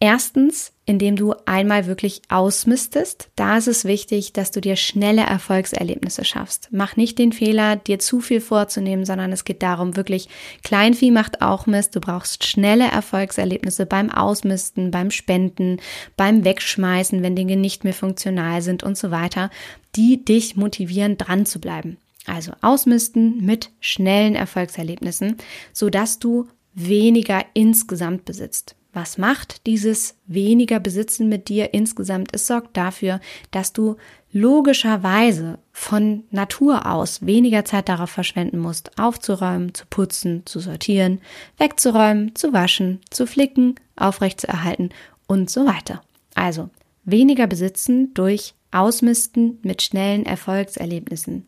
Erstens, 0.00 0.72
indem 0.88 1.16
du 1.16 1.34
einmal 1.44 1.86
wirklich 1.86 2.22
ausmistest. 2.28 3.30
Da 3.34 3.58
ist 3.58 3.66
es 3.66 3.84
wichtig, 3.84 4.32
dass 4.32 4.52
du 4.52 4.60
dir 4.60 4.76
schnelle 4.76 5.22
Erfolgserlebnisse 5.22 6.24
schaffst. 6.24 6.68
Mach 6.70 6.96
nicht 6.96 7.18
den 7.18 7.32
Fehler, 7.32 7.74
dir 7.74 7.98
zu 7.98 8.20
viel 8.20 8.40
vorzunehmen, 8.40 9.04
sondern 9.04 9.32
es 9.32 9.44
geht 9.44 9.62
darum, 9.62 9.96
wirklich 9.96 10.28
Kleinvieh 10.62 11.10
macht 11.10 11.42
auch 11.42 11.66
Mist. 11.66 11.96
Du 11.96 12.00
brauchst 12.00 12.46
schnelle 12.46 12.88
Erfolgserlebnisse 12.90 13.86
beim 13.86 14.10
Ausmisten, 14.10 14.92
beim 14.92 15.10
Spenden, 15.10 15.80
beim 16.16 16.44
Wegschmeißen, 16.44 17.22
wenn 17.22 17.34
Dinge 17.36 17.56
nicht 17.56 17.82
mehr 17.82 17.92
funktional 17.92 18.62
sind 18.62 18.84
und 18.84 18.96
so 18.96 19.10
weiter, 19.10 19.50
die 19.96 20.24
dich 20.24 20.56
motivieren, 20.56 21.18
dran 21.18 21.44
zu 21.44 21.60
bleiben. 21.60 21.98
Also 22.24 22.52
ausmisten 22.60 23.44
mit 23.44 23.70
schnellen 23.80 24.36
Erfolgserlebnissen, 24.36 25.38
sodass 25.72 26.18
du 26.18 26.46
weniger 26.72 27.44
insgesamt 27.52 28.24
besitzt. 28.24 28.76
Was 28.92 29.18
macht 29.18 29.66
dieses 29.66 30.16
weniger 30.26 30.80
Besitzen 30.80 31.28
mit 31.28 31.48
dir 31.48 31.74
insgesamt? 31.74 32.30
Es 32.32 32.46
sorgt 32.46 32.76
dafür, 32.76 33.20
dass 33.50 33.72
du 33.72 33.96
logischerweise 34.32 35.58
von 35.72 36.24
Natur 36.30 36.86
aus 36.90 37.24
weniger 37.24 37.64
Zeit 37.64 37.88
darauf 37.88 38.10
verschwenden 38.10 38.58
musst, 38.58 38.98
aufzuräumen, 38.98 39.74
zu 39.74 39.84
putzen, 39.88 40.42
zu 40.46 40.60
sortieren, 40.60 41.20
wegzuräumen, 41.58 42.34
zu 42.34 42.52
waschen, 42.52 43.00
zu 43.10 43.26
flicken, 43.26 43.74
aufrechtzuerhalten 43.96 44.90
und 45.26 45.50
so 45.50 45.66
weiter. 45.66 46.02
Also 46.34 46.70
weniger 47.04 47.46
besitzen 47.46 48.12
durch 48.14 48.54
Ausmisten 48.70 49.58
mit 49.62 49.82
schnellen 49.82 50.26
Erfolgserlebnissen. 50.26 51.46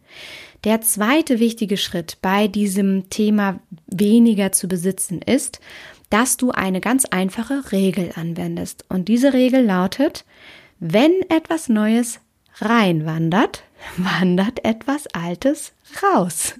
Der 0.64 0.80
zweite 0.80 1.38
wichtige 1.38 1.76
Schritt 1.76 2.18
bei 2.22 2.48
diesem 2.48 3.08
Thema 3.10 3.60
weniger 3.86 4.52
zu 4.52 4.68
besitzen 4.68 5.20
ist, 5.22 5.60
dass 6.10 6.36
du 6.36 6.50
eine 6.50 6.80
ganz 6.80 7.04
einfache 7.06 7.72
Regel 7.72 8.10
anwendest. 8.14 8.84
Und 8.88 9.08
diese 9.08 9.32
Regel 9.32 9.64
lautet, 9.64 10.24
wenn 10.80 11.12
etwas 11.28 11.68
Neues 11.68 12.20
reinwandert, 12.58 13.62
wandert 13.96 14.64
etwas 14.64 15.06
Altes 15.08 15.72
raus. 16.02 16.54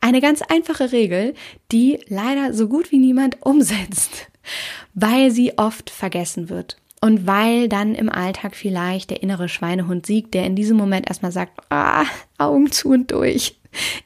Eine 0.00 0.20
ganz 0.20 0.42
einfache 0.42 0.92
Regel, 0.92 1.34
die 1.72 1.98
leider 2.08 2.52
so 2.52 2.68
gut 2.68 2.92
wie 2.92 2.98
niemand 2.98 3.44
umsetzt, 3.44 4.30
weil 4.94 5.30
sie 5.30 5.58
oft 5.58 5.90
vergessen 5.90 6.48
wird. 6.48 6.76
Und 7.00 7.26
weil 7.26 7.68
dann 7.68 7.94
im 7.94 8.08
Alltag 8.08 8.56
vielleicht 8.56 9.10
der 9.10 9.22
innere 9.22 9.50
Schweinehund 9.50 10.06
siegt, 10.06 10.32
der 10.32 10.46
in 10.46 10.56
diesem 10.56 10.78
Moment 10.78 11.06
erstmal 11.06 11.32
sagt, 11.32 11.60
ah, 11.68 12.04
Augen 12.38 12.72
zu 12.72 12.90
und 12.90 13.10
durch. 13.10 13.56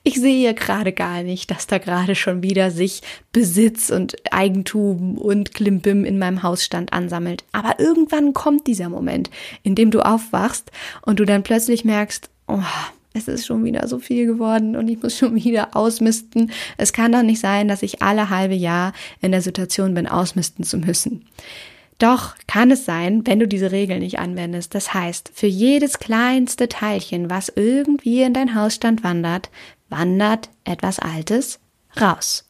Ich 0.03 0.21
sehe 0.21 0.55
gerade 0.55 0.93
gar 0.93 1.23
nicht, 1.23 1.51
dass 1.51 1.67
da 1.67 1.79
gerade 1.79 2.15
schon 2.15 2.43
wieder 2.43 2.71
sich 2.71 3.03
Besitz 3.33 3.91
und 3.91 4.17
Eigentum 4.33 5.19
und 5.19 5.55
Klimbim 5.55 6.05
in 6.05 6.19
meinem 6.19 6.43
Hausstand 6.43 6.93
ansammelt. 6.93 7.45
Aber 7.53 7.79
irgendwann 7.79 8.35
kommt 8.35 8.67
dieser 8.67 8.89
Moment, 8.89 9.31
in 9.63 9.75
dem 9.75 9.91
du 9.91 10.01
aufwachst 10.01 10.71
und 11.03 11.21
du 11.21 11.25
dann 11.25 11.43
plötzlich 11.43 11.85
merkst, 11.85 12.31
oh, 12.47 12.63
es 13.15 13.29
ist 13.29 13.47
schon 13.47 13.65
wieder 13.65 13.87
so 13.89 13.99
viel 13.99 14.27
geworden 14.27 14.77
und 14.77 14.89
ich 14.89 15.03
muss 15.03 15.19
schon 15.19 15.35
wieder 15.35 15.77
ausmisten. 15.77 16.53
Es 16.77 16.93
kann 16.93 17.13
doch 17.13 17.23
nicht 17.23 17.41
sein, 17.41 17.69
dass 17.69 17.83
ich 17.83 18.03
alle 18.03 18.31
halbe 18.31 18.55
Jahr 18.55 18.93
in 19.21 19.33
der 19.33 19.43
Situation 19.43 19.95
bin, 19.95 20.07
ausmisten 20.07 20.65
zu 20.65 20.79
müssen. 20.79 21.25
Doch 21.99 22.37
kann 22.47 22.71
es 22.71 22.85
sein, 22.85 23.26
wenn 23.26 23.40
du 23.40 23.49
diese 23.49 23.73
Regel 23.73 23.99
nicht 23.99 24.21
anwendest. 24.21 24.75
Das 24.75 24.95
heißt, 24.95 25.33
für 25.35 25.49
jedes 25.49 25.99
kleinste 25.99 26.69
Teilchen, 26.69 27.28
was 27.28 27.52
irgendwie 27.55 28.23
in 28.23 28.35
dein 28.35 28.55
Hausstand 28.55 29.02
wandert, 29.02 29.50
wandert 29.88 30.49
etwas 30.64 31.00
Altes 31.00 31.59
raus. 32.00 32.45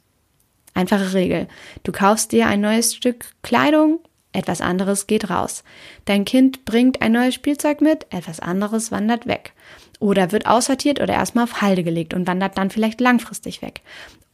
Einfache 0.74 1.14
Regel. 1.14 1.48
Du 1.82 1.92
kaufst 1.92 2.32
dir 2.32 2.46
ein 2.46 2.60
neues 2.60 2.94
Stück 2.94 3.32
Kleidung, 3.42 4.00
etwas 4.32 4.60
anderes 4.60 5.06
geht 5.06 5.30
raus. 5.30 5.64
Dein 6.04 6.26
Kind 6.26 6.66
bringt 6.66 7.00
ein 7.00 7.12
neues 7.12 7.34
Spielzeug 7.34 7.80
mit, 7.80 8.06
etwas 8.10 8.40
anderes 8.40 8.92
wandert 8.92 9.26
weg. 9.26 9.54
Oder 9.98 10.30
wird 10.30 10.46
aussortiert 10.46 11.00
oder 11.00 11.14
erstmal 11.14 11.44
auf 11.44 11.62
Halde 11.62 11.82
gelegt 11.82 12.12
und 12.12 12.26
wandert 12.26 12.58
dann 12.58 12.70
vielleicht 12.70 13.00
langfristig 13.00 13.62
weg. 13.62 13.80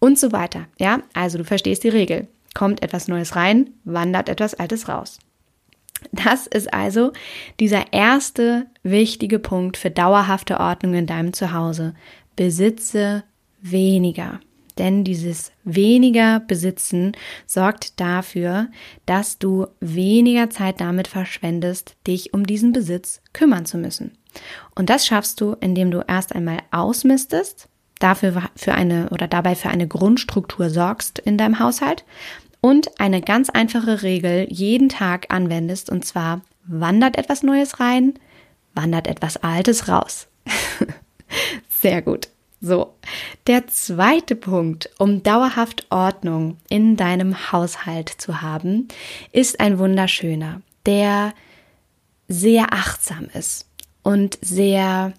Und 0.00 0.18
so 0.18 0.32
weiter. 0.32 0.66
Ja, 0.78 1.00
also 1.14 1.38
du 1.38 1.44
verstehst 1.44 1.84
die 1.84 1.88
Regel 1.88 2.26
kommt 2.54 2.82
etwas 2.82 3.08
Neues 3.08 3.36
rein, 3.36 3.70
wandert 3.84 4.28
etwas 4.28 4.54
Altes 4.54 4.88
raus. 4.88 5.18
Das 6.12 6.46
ist 6.46 6.72
also 6.72 7.12
dieser 7.60 7.92
erste 7.92 8.66
wichtige 8.82 9.38
Punkt 9.38 9.76
für 9.76 9.90
dauerhafte 9.90 10.60
Ordnung 10.60 10.94
in 10.94 11.06
deinem 11.06 11.32
Zuhause. 11.32 11.94
Besitze 12.36 13.24
weniger. 13.60 14.40
Denn 14.76 15.04
dieses 15.04 15.52
weniger 15.62 16.40
Besitzen 16.40 17.12
sorgt 17.46 18.00
dafür, 18.00 18.68
dass 19.06 19.38
du 19.38 19.68
weniger 19.80 20.50
Zeit 20.50 20.80
damit 20.80 21.06
verschwendest, 21.06 21.96
dich 22.06 22.34
um 22.34 22.44
diesen 22.44 22.72
Besitz 22.72 23.20
kümmern 23.32 23.66
zu 23.66 23.78
müssen. 23.78 24.18
Und 24.74 24.90
das 24.90 25.06
schaffst 25.06 25.40
du, 25.40 25.54
indem 25.60 25.92
du 25.92 26.02
erst 26.06 26.34
einmal 26.34 26.58
ausmistest, 26.72 27.68
dafür 28.00 28.50
für 28.56 28.74
eine 28.74 29.08
oder 29.10 29.28
dabei 29.28 29.54
für 29.54 29.68
eine 29.68 29.86
Grundstruktur 29.86 30.68
sorgst 30.70 31.20
in 31.20 31.38
deinem 31.38 31.60
Haushalt 31.60 32.04
und 32.64 32.98
eine 32.98 33.20
ganz 33.20 33.50
einfache 33.50 34.00
Regel 34.00 34.46
jeden 34.48 34.88
Tag 34.88 35.26
anwendest 35.28 35.90
und 35.90 36.06
zwar 36.06 36.40
wandert 36.64 37.18
etwas 37.18 37.42
Neues 37.42 37.78
rein, 37.78 38.14
wandert 38.72 39.06
etwas 39.06 39.36
Altes 39.36 39.86
raus. 39.86 40.28
Sehr 41.68 42.00
gut. 42.00 42.28
So, 42.62 42.94
der 43.48 43.66
zweite 43.66 44.34
Punkt, 44.34 44.88
um 44.98 45.22
dauerhaft 45.22 45.88
Ordnung 45.90 46.56
in 46.70 46.96
deinem 46.96 47.52
Haushalt 47.52 48.08
zu 48.08 48.40
haben, 48.40 48.88
ist 49.30 49.60
ein 49.60 49.78
wunderschöner, 49.78 50.62
der 50.86 51.34
sehr 52.28 52.72
achtsam 52.72 53.28
ist 53.34 53.68
und 54.02 54.38
sehr 54.40 55.12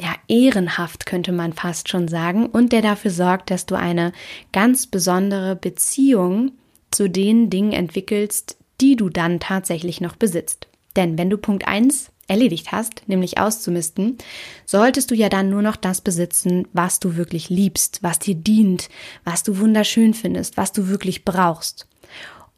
ja, 0.00 0.14
ehrenhaft 0.28 1.06
könnte 1.06 1.32
man 1.32 1.52
fast 1.52 1.88
schon 1.88 2.08
sagen 2.08 2.46
und 2.46 2.72
der 2.72 2.82
dafür 2.82 3.10
sorgt, 3.10 3.50
dass 3.50 3.66
du 3.66 3.74
eine 3.74 4.12
ganz 4.52 4.86
besondere 4.86 5.56
Beziehung 5.56 6.52
zu 6.90 7.08
den 7.08 7.50
Dingen 7.50 7.72
entwickelst, 7.72 8.56
die 8.80 8.96
du 8.96 9.08
dann 9.08 9.40
tatsächlich 9.40 10.00
noch 10.00 10.16
besitzt. 10.16 10.68
Denn 10.96 11.18
wenn 11.18 11.30
du 11.30 11.38
Punkt 11.38 11.66
1 11.66 12.10
erledigt 12.28 12.72
hast, 12.72 13.02
nämlich 13.06 13.38
auszumisten, 13.38 14.18
solltest 14.64 15.10
du 15.10 15.14
ja 15.14 15.28
dann 15.28 15.48
nur 15.48 15.62
noch 15.62 15.76
das 15.76 16.00
besitzen, 16.00 16.66
was 16.72 16.98
du 16.98 17.16
wirklich 17.16 17.50
liebst, 17.50 18.02
was 18.02 18.18
dir 18.18 18.34
dient, 18.34 18.88
was 19.24 19.42
du 19.42 19.58
wunderschön 19.58 20.14
findest, 20.14 20.56
was 20.56 20.72
du 20.72 20.88
wirklich 20.88 21.24
brauchst. 21.24 21.86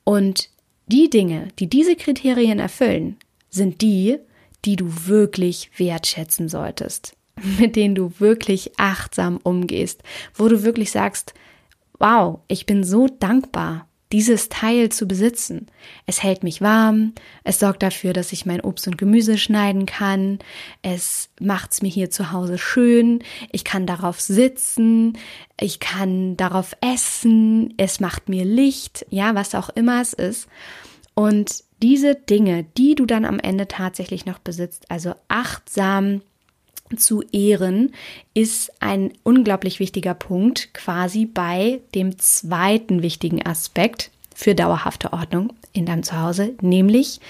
Und 0.04 0.50
die 0.86 1.10
Dinge, 1.10 1.48
die 1.58 1.68
diese 1.68 1.96
Kriterien 1.96 2.58
erfüllen, 2.58 3.18
sind 3.50 3.82
die, 3.82 4.18
die 4.64 4.76
du 4.76 5.06
wirklich 5.06 5.70
wertschätzen 5.76 6.48
solltest, 6.48 7.14
mit 7.58 7.76
denen 7.76 7.94
du 7.94 8.12
wirklich 8.18 8.72
achtsam 8.78 9.38
umgehst, 9.42 10.02
wo 10.34 10.48
du 10.48 10.62
wirklich 10.62 10.90
sagst, 10.90 11.34
wow, 11.98 12.40
ich 12.48 12.66
bin 12.66 12.84
so 12.84 13.08
dankbar 13.08 13.88
dieses 14.12 14.48
Teil 14.48 14.88
zu 14.88 15.06
besitzen. 15.06 15.66
Es 16.06 16.22
hält 16.22 16.42
mich 16.42 16.62
warm, 16.62 17.12
es 17.44 17.58
sorgt 17.58 17.82
dafür, 17.82 18.14
dass 18.14 18.32
ich 18.32 18.46
mein 18.46 18.62
Obst 18.62 18.86
und 18.86 18.96
Gemüse 18.96 19.36
schneiden 19.36 19.84
kann, 19.84 20.38
es 20.80 21.28
macht's 21.40 21.82
mir 21.82 21.90
hier 21.90 22.10
zu 22.10 22.32
Hause 22.32 22.56
schön, 22.56 23.22
ich 23.52 23.64
kann 23.64 23.86
darauf 23.86 24.20
sitzen, 24.20 25.18
ich 25.60 25.78
kann 25.78 26.36
darauf 26.38 26.74
essen, 26.80 27.74
es 27.76 28.00
macht 28.00 28.30
mir 28.30 28.44
Licht, 28.44 29.04
ja, 29.10 29.34
was 29.34 29.54
auch 29.54 29.68
immer 29.68 30.00
es 30.00 30.14
ist. 30.14 30.48
Und 31.14 31.64
diese 31.82 32.14
Dinge, 32.14 32.64
die 32.76 32.94
du 32.94 33.04
dann 33.04 33.24
am 33.24 33.38
Ende 33.38 33.68
tatsächlich 33.68 34.24
noch 34.24 34.38
besitzt, 34.38 34.90
also 34.90 35.14
achtsam 35.28 36.22
zu 36.96 37.22
ehren, 37.32 37.92
ist 38.34 38.70
ein 38.80 39.12
unglaublich 39.22 39.80
wichtiger 39.80 40.14
Punkt 40.14 40.72
quasi 40.72 41.26
bei 41.26 41.80
dem 41.94 42.18
zweiten 42.18 43.02
wichtigen 43.02 43.44
Aspekt 43.44 44.10
für 44.34 44.54
dauerhafte 44.54 45.12
Ordnung 45.12 45.52
in 45.72 45.86
deinem 45.86 46.02
Zuhause, 46.02 46.54
nämlich 46.60 47.20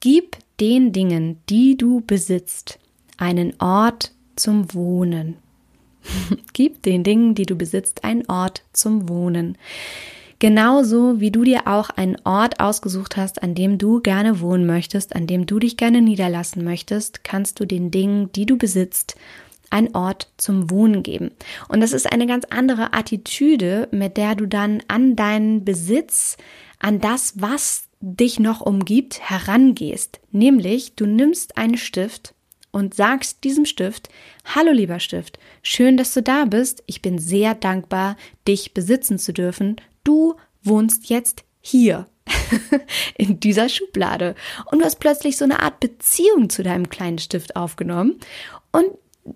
gib 0.00 0.36
den 0.60 0.92
Dingen, 0.92 1.38
die 1.48 1.76
du 1.76 2.00
besitzt, 2.00 2.78
einen 3.16 3.54
Ort 3.60 4.12
zum 4.36 4.74
Wohnen. 4.74 5.36
gib 6.52 6.82
den 6.82 7.04
Dingen, 7.04 7.34
die 7.34 7.46
du 7.46 7.56
besitzt, 7.56 8.04
einen 8.04 8.26
Ort 8.28 8.62
zum 8.72 9.08
Wohnen. 9.08 9.56
Genauso 10.40 11.20
wie 11.20 11.30
du 11.30 11.44
dir 11.44 11.66
auch 11.66 11.90
einen 11.90 12.16
Ort 12.24 12.60
ausgesucht 12.60 13.18
hast, 13.18 13.42
an 13.42 13.54
dem 13.54 13.76
du 13.76 14.00
gerne 14.00 14.40
wohnen 14.40 14.66
möchtest, 14.66 15.14
an 15.14 15.26
dem 15.26 15.44
du 15.44 15.58
dich 15.58 15.76
gerne 15.76 16.00
niederlassen 16.00 16.64
möchtest, 16.64 17.24
kannst 17.24 17.60
du 17.60 17.66
den 17.66 17.90
Dingen, 17.90 18.32
die 18.32 18.46
du 18.46 18.56
besitzt, 18.56 19.16
einen 19.68 19.94
Ort 19.94 20.32
zum 20.38 20.70
Wohnen 20.70 21.02
geben. 21.02 21.30
Und 21.68 21.82
das 21.82 21.92
ist 21.92 22.10
eine 22.10 22.26
ganz 22.26 22.46
andere 22.48 22.94
Attitüde, 22.94 23.86
mit 23.92 24.16
der 24.16 24.34
du 24.34 24.46
dann 24.46 24.82
an 24.88 25.14
deinen 25.14 25.66
Besitz, 25.66 26.38
an 26.78 27.00
das, 27.00 27.34
was 27.36 27.84
dich 28.00 28.40
noch 28.40 28.62
umgibt, 28.62 29.20
herangehst. 29.20 30.20
Nämlich, 30.32 30.94
du 30.94 31.04
nimmst 31.04 31.58
einen 31.58 31.76
Stift 31.76 32.34
und 32.70 32.94
sagst 32.94 33.44
diesem 33.44 33.66
Stift, 33.66 34.08
Hallo 34.46 34.72
lieber 34.72 35.00
Stift, 35.00 35.38
schön, 35.62 35.98
dass 35.98 36.14
du 36.14 36.22
da 36.22 36.46
bist. 36.46 36.82
Ich 36.86 37.02
bin 37.02 37.18
sehr 37.18 37.54
dankbar, 37.54 38.16
dich 38.48 38.72
besitzen 38.72 39.18
zu 39.18 39.34
dürfen 39.34 39.76
du 40.04 40.34
wohnst 40.62 41.08
jetzt 41.08 41.44
hier 41.60 42.06
in 43.16 43.40
dieser 43.40 43.68
Schublade. 43.68 44.34
Und 44.70 44.80
du 44.80 44.84
hast 44.84 45.00
plötzlich 45.00 45.36
so 45.36 45.44
eine 45.44 45.60
Art 45.60 45.80
Beziehung 45.80 46.50
zu 46.50 46.62
deinem 46.62 46.88
kleinen 46.88 47.18
Stift 47.18 47.56
aufgenommen 47.56 48.18
und 48.72 48.86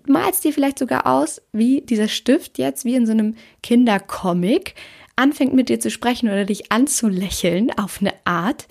malst 0.07 0.43
dir 0.43 0.53
vielleicht 0.53 0.79
sogar 0.79 1.05
aus, 1.05 1.41
wie 1.51 1.81
dieser 1.81 2.07
Stift 2.07 2.57
jetzt 2.57 2.85
wie 2.85 2.95
in 2.95 3.05
so 3.05 3.11
einem 3.11 3.35
Kindercomic 3.63 4.75
anfängt 5.15 5.53
mit 5.53 5.69
dir 5.69 5.79
zu 5.79 5.89
sprechen 5.89 6.27
oder 6.27 6.45
dich 6.45 6.71
anzulächeln 6.71 7.71
auf 7.77 8.01
eine 8.01 8.13
Art 8.25 8.67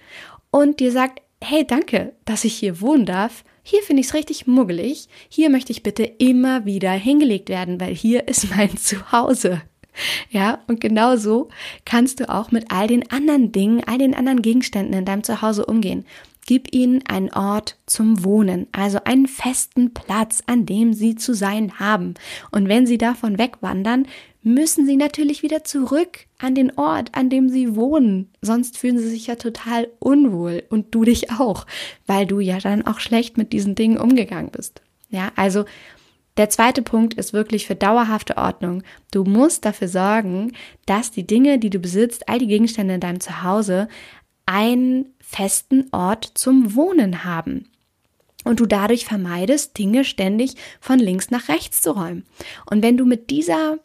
und 0.51 0.81
dir 0.81 0.93
sagt, 0.93 1.23
hey, 1.43 1.67
danke, 1.67 2.15
dass 2.25 2.45
ich 2.45 2.55
hier 2.55 2.81
wohnen 2.81 3.07
darf. 3.07 3.45
Hier 3.63 3.83
finde 3.83 4.01
ich 4.01 4.09
es 4.09 4.15
richtig 4.15 4.47
muggelig. 4.47 5.09
Hier 5.29 5.49
möchte 5.49 5.73
ich 5.73 5.83
bitte 5.83 6.05
immer 6.05 6.67
wieder 6.67 6.93
hingelegt 6.93 7.49
werden, 7.49 7.81
weil 7.81 7.95
hier 7.95 8.29
ist 8.29 8.51
mein 8.55 8.77
Zuhause. 8.77 9.63
Ja, 10.31 10.61
und 10.67 10.81
genauso 10.81 11.49
kannst 11.85 12.21
du 12.21 12.29
auch 12.29 12.51
mit 12.51 12.71
all 12.71 12.87
den 12.87 13.11
anderen 13.11 13.53
Dingen, 13.53 13.83
all 13.87 13.99
den 13.99 14.15
anderen 14.15 14.43
Gegenständen 14.43 14.95
in 14.95 15.05
deinem 15.05 15.25
Zuhause 15.25 15.67
umgehen. 15.67 16.05
Gib 16.47 16.75
ihnen 16.75 17.03
einen 17.07 17.33
Ort 17.33 17.79
zum 17.87 18.23
Wohnen, 18.23 18.67
also 18.73 18.99
einen 19.05 19.27
festen 19.27 19.95
Platz, 19.95 20.43
an 20.47 20.67
dem 20.67 20.93
sie 20.93 21.15
zu 21.15 21.35
sein 21.35 21.79
haben. 21.79 22.15
Und 22.51 22.69
wenn 22.69 22.87
sie 22.87 22.99
davon 22.99 23.39
wegwandern, 23.39 24.07
müssen 24.43 24.85
sie 24.85 24.97
natürlich 24.97 25.43
wieder 25.43 25.65
zurück 25.65 26.27
an 26.39 26.55
den 26.55 26.77
Ort, 26.77 27.09
an 27.13 27.31
dem 27.31 27.49
sie 27.49 27.77
wohnen. 27.77 28.31
Sonst 28.43 28.77
fühlen 28.77 28.99
sie 28.99 29.09
sich 29.09 29.27
ja 29.27 29.37
total 29.37 29.89
unwohl 30.01 30.63
und 30.69 30.95
du 30.95 31.05
dich 31.05 31.31
auch, 31.31 31.67
weil 32.07 32.27
du 32.27 32.41
ja 32.41 32.59
dann 32.59 32.87
auch 32.87 33.01
schlecht 33.01 33.39
mit 33.39 33.55
diesen 33.55 33.75
Dingen 33.75 33.97
umgegangen 33.97 34.51
bist. 34.51 34.83
Ja, 35.09 35.33
also 35.37 35.65
der 36.37 36.51
zweite 36.51 36.83
Punkt 36.83 37.15
ist 37.15 37.33
wirklich 37.33 37.67
für 37.67 37.77
dauerhafte 37.77 38.37
Ordnung. 38.37 38.83
Du 39.13 39.25
musst 39.25 39.65
dafür 39.65 39.89
sorgen, 39.89 40.53
dass 40.87 41.11
die 41.11 41.27
Dinge, 41.27 41.59
die 41.59 41.71
du 41.71 41.79
besitzt, 41.79 42.29
all 42.29 42.39
die 42.39 42.49
Gegenstände 42.49 42.95
in 42.95 43.01
deinem 43.01 43.21
Zuhause, 43.21 43.89
einen 44.47 45.15
festen 45.21 45.89
Ort 45.93 46.33
zum 46.35 46.75
Wohnen 46.75 47.25
haben. 47.25 47.69
Und 48.45 48.61
du 48.61 48.67
dadurch 48.67 49.07
vermeidest, 49.07 49.79
Dinge 49.79 50.05
ständig 50.05 50.57
von 50.81 50.99
links 50.99 51.31
nach 51.31 51.49
rechts 51.49 51.81
zu 51.81 51.93
räumen. 51.93 52.25
Und 52.69 52.83
wenn 52.83 52.97
du 52.97 53.07
mit 53.07 53.31
dieser 53.31 53.79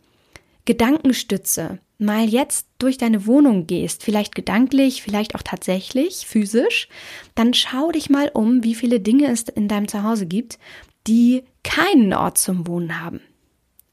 Gedankenstütze 0.66 1.80
mal 1.98 2.28
jetzt 2.28 2.68
durch 2.78 2.98
deine 2.98 3.26
Wohnung 3.26 3.68
gehst, 3.68 4.04
vielleicht 4.04 4.36
gedanklich, 4.36 5.02
vielleicht 5.02 5.36
auch 5.36 5.44
tatsächlich 5.44 6.26
physisch, 6.26 6.90
dann 7.36 7.54
schau 7.54 7.92
dich 7.92 8.10
mal 8.10 8.30
um, 8.34 8.64
wie 8.64 8.76
viele 8.76 9.00
Dinge 9.00 9.28
es 9.28 9.44
in 9.44 9.68
deinem 9.68 9.88
Zuhause 9.88 10.26
gibt, 10.26 10.60
die 11.08 11.44
keinen 11.64 12.14
Ort 12.14 12.38
zum 12.38 12.68
Wohnen 12.68 13.02
haben. 13.02 13.22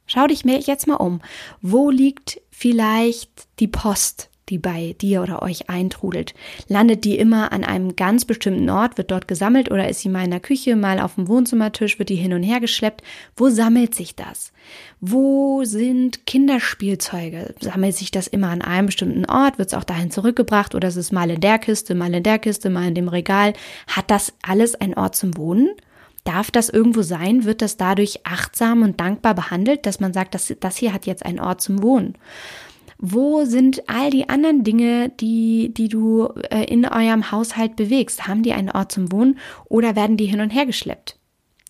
Schau 0.07 0.26
dich 0.29 0.44
mir 0.44 0.59
jetzt 0.61 0.87
mal 0.87 0.94
um. 0.94 1.20
Wo 1.61 1.90
liegt 1.90 2.40
vielleicht 2.50 3.48
die 3.59 3.66
Post, 3.66 4.31
die 4.48 4.59
bei 4.59 4.94
dir 5.00 5.20
oder 5.20 5.42
euch 5.42 5.68
eintrudelt? 5.68 6.33
Landet 6.68 7.05
die 7.05 7.18
immer 7.18 7.50
an 7.50 7.64
einem 7.64 7.96
ganz 7.96 8.24
bestimmten 8.24 8.70
Ort, 8.70 8.98
wird 8.98 9.11
dort 9.11 9.26
gesammelt 9.26 9.68
oder 9.68 9.88
ist 9.88 10.00
sie 10.00 10.09
mal 10.09 10.24
in 10.24 10.31
der 10.31 10.38
Küche, 10.38 10.76
mal 10.76 11.00
auf 11.00 11.16
dem 11.16 11.26
Wohnzimmertisch, 11.26 11.98
wird 11.98 12.09
die 12.09 12.14
hin 12.14 12.35
und 12.35 12.44
her 12.44 12.61
geschleppt? 12.61 13.02
Wo 13.37 13.48
sammelt 13.48 13.96
sich 13.96 14.14
das? 14.14 14.52
Wo 15.00 15.64
sind 15.64 16.24
Kinderspielzeuge? 16.24 17.57
Sammelt 17.59 17.96
sich 17.96 18.12
das 18.12 18.29
immer 18.29 18.50
an 18.50 18.62
einem 18.62 18.87
bestimmten 18.87 19.24
Ort? 19.24 19.59
Wird 19.59 19.70
es 19.70 19.74
auch 19.74 19.83
dahin 19.83 20.12
zurückgebracht 20.12 20.76
oder 20.76 20.87
ist 20.87 20.94
es 20.94 21.11
mal 21.11 21.31
in 21.31 21.40
der 21.40 21.59
Kiste, 21.59 21.96
mal 21.96 22.14
in 22.14 22.22
der 22.22 22.38
Kiste, 22.38 22.70
mal 22.70 22.87
in 22.87 22.94
dem 22.94 23.09
Regal? 23.09 23.55
Hat 23.88 24.09
das 24.12 24.35
alles 24.42 24.76
einen 24.76 24.94
Ort 24.94 25.16
zum 25.16 25.37
Wohnen? 25.37 25.70
Darf 26.26 26.50
das 26.50 26.68
irgendwo 26.68 27.02
sein? 27.02 27.44
Wird 27.44 27.62
das 27.62 27.76
dadurch 27.76 28.20
achtsam 28.24 28.82
und 28.82 28.98
dankbar 28.98 29.34
behandelt, 29.34 29.86
dass 29.86 30.00
man 30.00 30.12
sagt, 30.12 30.34
das, 30.34 30.52
das 30.58 30.76
hier 30.76 30.92
hat 30.92 31.06
jetzt 31.06 31.24
einen 31.24 31.38
Ort 31.38 31.60
zum 31.60 31.82
Wohnen? 31.82 32.18
Wo 32.98 33.44
sind 33.44 33.88
all 33.88 34.10
die 34.10 34.28
anderen 34.28 34.64
Dinge, 34.64 35.10
die, 35.20 35.72
die 35.72 35.88
du 35.88 36.28
äh, 36.50 36.64
in 36.64 36.84
eurem 36.84 37.30
Haushalt 37.30 37.76
bewegst? 37.76 38.26
Haben 38.26 38.42
die 38.42 38.52
einen 38.52 38.70
Ort 38.70 38.90
zum 38.90 39.12
Wohnen 39.12 39.38
oder 39.66 39.94
werden 39.94 40.16
die 40.16 40.24
hin 40.24 40.40
und 40.40 40.50
her 40.50 40.66
geschleppt? 40.66 41.16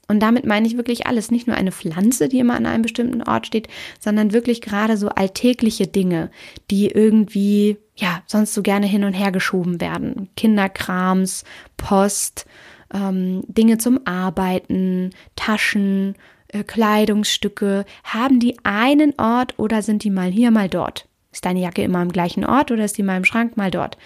Und 0.08 0.20
damit 0.20 0.46
meine 0.46 0.66
ich 0.66 0.78
wirklich 0.78 1.06
alles, 1.06 1.30
nicht 1.30 1.46
nur 1.46 1.56
eine 1.56 1.72
Pflanze, 1.72 2.28
die 2.28 2.38
immer 2.38 2.54
an 2.54 2.64
einem 2.64 2.82
bestimmten 2.82 3.22
Ort 3.22 3.46
steht, 3.46 3.68
sondern 3.98 4.32
wirklich 4.32 4.62
gerade 4.62 4.96
so 4.96 5.08
alltägliche 5.08 5.86
Dinge, 5.86 6.30
die 6.70 6.86
irgendwie, 6.86 7.76
ja, 7.94 8.22
sonst 8.26 8.54
so 8.54 8.62
gerne 8.62 8.86
hin 8.86 9.04
und 9.04 9.12
her 9.12 9.32
geschoben 9.32 9.80
werden. 9.80 10.30
Kinderkrams, 10.36 11.44
Post, 11.76 12.46
ähm, 12.92 13.42
Dinge 13.46 13.78
zum 13.78 14.00
Arbeiten, 14.06 15.10
Taschen, 15.34 16.14
äh, 16.48 16.62
Kleidungsstücke, 16.62 17.84
haben 18.04 18.40
die 18.40 18.56
einen 18.64 19.14
Ort 19.18 19.58
oder 19.58 19.82
sind 19.82 20.04
die 20.04 20.10
mal 20.10 20.30
hier, 20.30 20.50
mal 20.50 20.68
dort? 20.68 21.08
Ist 21.36 21.44
deine 21.44 21.60
Jacke 21.60 21.82
immer 21.82 21.98
am 21.98 22.12
gleichen 22.12 22.46
Ort 22.46 22.70
oder 22.70 22.86
ist 22.86 22.96
die 22.96 23.02
mal 23.02 23.18
im 23.18 23.26
Schrank, 23.26 23.58
mal 23.58 23.70
dort? 23.70 23.98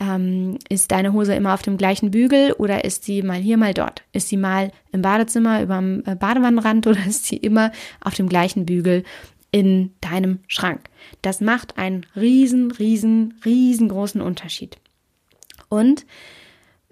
Ähm, 0.00 0.58
ist 0.70 0.90
deine 0.90 1.12
Hose 1.12 1.34
immer 1.34 1.52
auf 1.52 1.60
dem 1.60 1.76
gleichen 1.76 2.10
Bügel 2.10 2.52
oder 2.52 2.84
ist 2.84 3.04
sie 3.04 3.22
mal 3.22 3.38
hier, 3.38 3.58
mal 3.58 3.74
dort? 3.74 4.04
Ist 4.12 4.28
sie 4.28 4.38
mal 4.38 4.72
im 4.90 5.02
Badezimmer 5.02 5.60
über 5.62 5.76
dem 5.76 6.02
äh, 6.06 6.14
Badewannenrand 6.14 6.86
oder 6.86 7.04
ist 7.06 7.26
sie 7.26 7.36
immer 7.36 7.72
auf 8.00 8.14
dem 8.14 8.26
gleichen 8.26 8.64
Bügel 8.64 9.04
in 9.50 9.92
deinem 10.00 10.38
Schrank? 10.46 10.88
Das 11.20 11.42
macht 11.42 11.76
einen 11.76 12.06
riesen, 12.16 12.70
riesen, 12.70 13.38
riesengroßen 13.44 14.22
Unterschied. 14.22 14.78
Und 15.68 16.06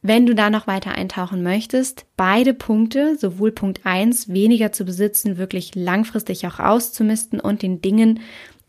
wenn 0.06 0.26
du 0.26 0.34
da 0.34 0.50
noch 0.50 0.66
weiter 0.66 0.92
eintauchen 0.92 1.42
möchtest, 1.42 2.06
beide 2.16 2.54
Punkte, 2.54 3.16
sowohl 3.16 3.52
Punkt 3.52 3.80
1, 3.84 4.32
weniger 4.32 4.72
zu 4.72 4.84
besitzen, 4.84 5.38
wirklich 5.38 5.74
langfristig 5.74 6.46
auch 6.46 6.58
auszumisten 6.58 7.40
und 7.40 7.62
den 7.62 7.80
Dingen 7.80 8.20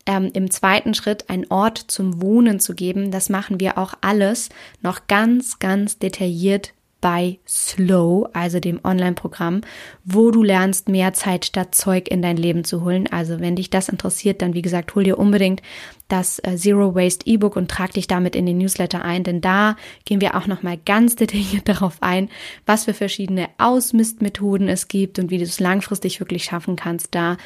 ähm, 0.06 0.30
im 0.32 0.50
zweiten 0.50 0.94
Schritt 0.94 1.28
einen 1.28 1.46
Ort 1.50 1.78
zum 1.78 2.22
Wohnen 2.22 2.60
zu 2.60 2.74
geben, 2.74 3.10
das 3.10 3.28
machen 3.28 3.60
wir 3.60 3.78
auch 3.78 3.94
alles 4.00 4.48
noch 4.80 5.06
ganz, 5.06 5.58
ganz 5.58 5.98
detailliert 5.98 6.72
bei 7.00 7.38
Slow, 7.46 8.28
also 8.32 8.58
dem 8.58 8.80
Online-Programm, 8.82 9.60
wo 10.04 10.30
du 10.30 10.42
lernst, 10.42 10.88
mehr 10.88 11.12
Zeit 11.14 11.44
statt 11.44 11.74
Zeug 11.74 12.08
in 12.08 12.22
dein 12.22 12.36
Leben 12.36 12.64
zu 12.64 12.82
holen. 12.82 13.06
Also 13.10 13.40
wenn 13.40 13.56
dich 13.56 13.70
das 13.70 13.88
interessiert, 13.88 14.42
dann 14.42 14.54
wie 14.54 14.62
gesagt, 14.62 14.94
hol 14.94 15.04
dir 15.04 15.18
unbedingt 15.18 15.62
das 16.08 16.40
äh, 16.40 16.56
Zero 16.56 16.94
Waste 16.94 17.26
E-Book 17.26 17.54
und 17.54 17.70
trag 17.70 17.92
dich 17.92 18.06
damit 18.06 18.34
in 18.34 18.46
den 18.46 18.58
Newsletter 18.58 19.04
ein, 19.04 19.24
denn 19.24 19.40
da 19.40 19.76
gehen 20.04 20.20
wir 20.20 20.34
auch 20.34 20.46
nochmal 20.46 20.78
ganz 20.84 21.16
detailliert 21.16 21.68
darauf 21.68 21.98
ein, 22.00 22.30
was 22.66 22.84
für 22.84 22.94
verschiedene 22.94 23.48
Ausmistmethoden 23.58 24.68
es 24.68 24.88
gibt 24.88 25.18
und 25.18 25.30
wie 25.30 25.38
du 25.38 25.44
es 25.44 25.60
langfristig 25.60 26.18
wirklich 26.18 26.44
schaffen 26.44 26.76
kannst, 26.76 27.14
da 27.14 27.36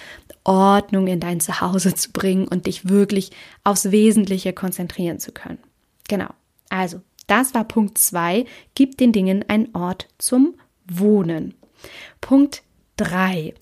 Ordnung 0.45 1.09
in 1.09 1.21
dein 1.21 1.41
Zuhause 1.41 1.95
zu 1.95 2.13
bringen 2.13 2.49
und 2.49 2.67
dich 2.67 2.89
wirklich 2.89 3.31
aufs 3.65 3.91
Wesentliche 3.91 4.53
konzentrieren 4.53 5.19
zu 5.19 5.33
können. 5.33 5.59
Genau. 6.09 6.29
Also, 6.69 7.03
das 7.27 7.55
war 7.55 7.65
Punkt 7.65 7.99
2. 7.99 8.45
Gib 8.75 8.99
den 8.99 9.13
Dingen 9.13 9.45
einen 9.49 9.75
Ort 9.75 10.09
zum 10.19 10.55
Wohnen. 10.87 11.55
Punkt 12.21 12.63
3 12.97 13.55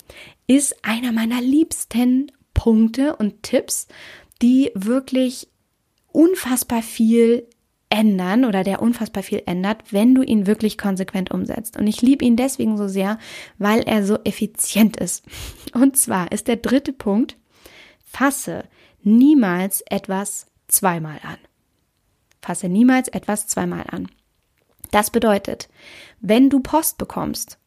ist 0.47 0.83
einer 0.83 1.11
meiner 1.11 1.41
liebsten 1.41 2.31
Punkte 2.53 3.15
und 3.15 3.43
Tipps, 3.43 3.87
die 4.41 4.71
wirklich 4.75 5.47
unfassbar 6.11 6.81
viel 6.81 7.47
ändern 7.89 8.45
oder 8.45 8.63
der 8.63 8.81
unfassbar 8.81 9.21
viel 9.21 9.43
ändert, 9.45 9.91
wenn 9.91 10.15
du 10.15 10.21
ihn 10.21 10.47
wirklich 10.47 10.77
konsequent 10.77 11.31
umsetzt. 11.31 11.77
Und 11.77 11.87
ich 11.87 12.01
liebe 12.01 12.25
ihn 12.25 12.37
deswegen 12.37 12.77
so 12.77 12.87
sehr, 12.87 13.19
weil 13.57 13.81
er 13.81 14.05
so 14.05 14.17
effizient 14.23 14.97
ist. 14.97 15.25
Und 15.73 15.97
zwar 15.97 16.31
ist 16.31 16.47
der 16.47 16.55
dritte 16.55 16.93
Punkt, 16.93 17.37
fasse 18.03 18.63
niemals 19.03 19.81
etwas 19.89 20.47
zweimal 20.67 21.19
an. 21.23 21.37
Fasse 22.41 22.69
niemals 22.69 23.07
etwas 23.07 23.47
zweimal 23.47 23.85
an. 23.89 24.07
Das 24.91 25.09
bedeutet, 25.09 25.69
wenn 26.19 26.49
du 26.49 26.59
Post 26.59 26.97
bekommst, 26.97 27.57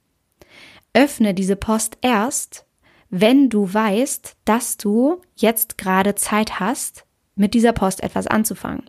öffne 0.92 1.34
diese 1.34 1.56
Post 1.56 1.98
erst, 2.02 2.66
wenn 3.10 3.48
du 3.48 3.72
weißt, 3.72 4.37
dass 4.44 4.76
du 4.76 5.20
jetzt 5.37 5.78
gerade 5.78 6.14
Zeit 6.14 6.60
hast, 6.60 7.04
mit 7.37 7.54
dieser 7.54 7.72
Post 7.72 8.02
etwas 8.02 8.26
anzufangen. 8.26 8.88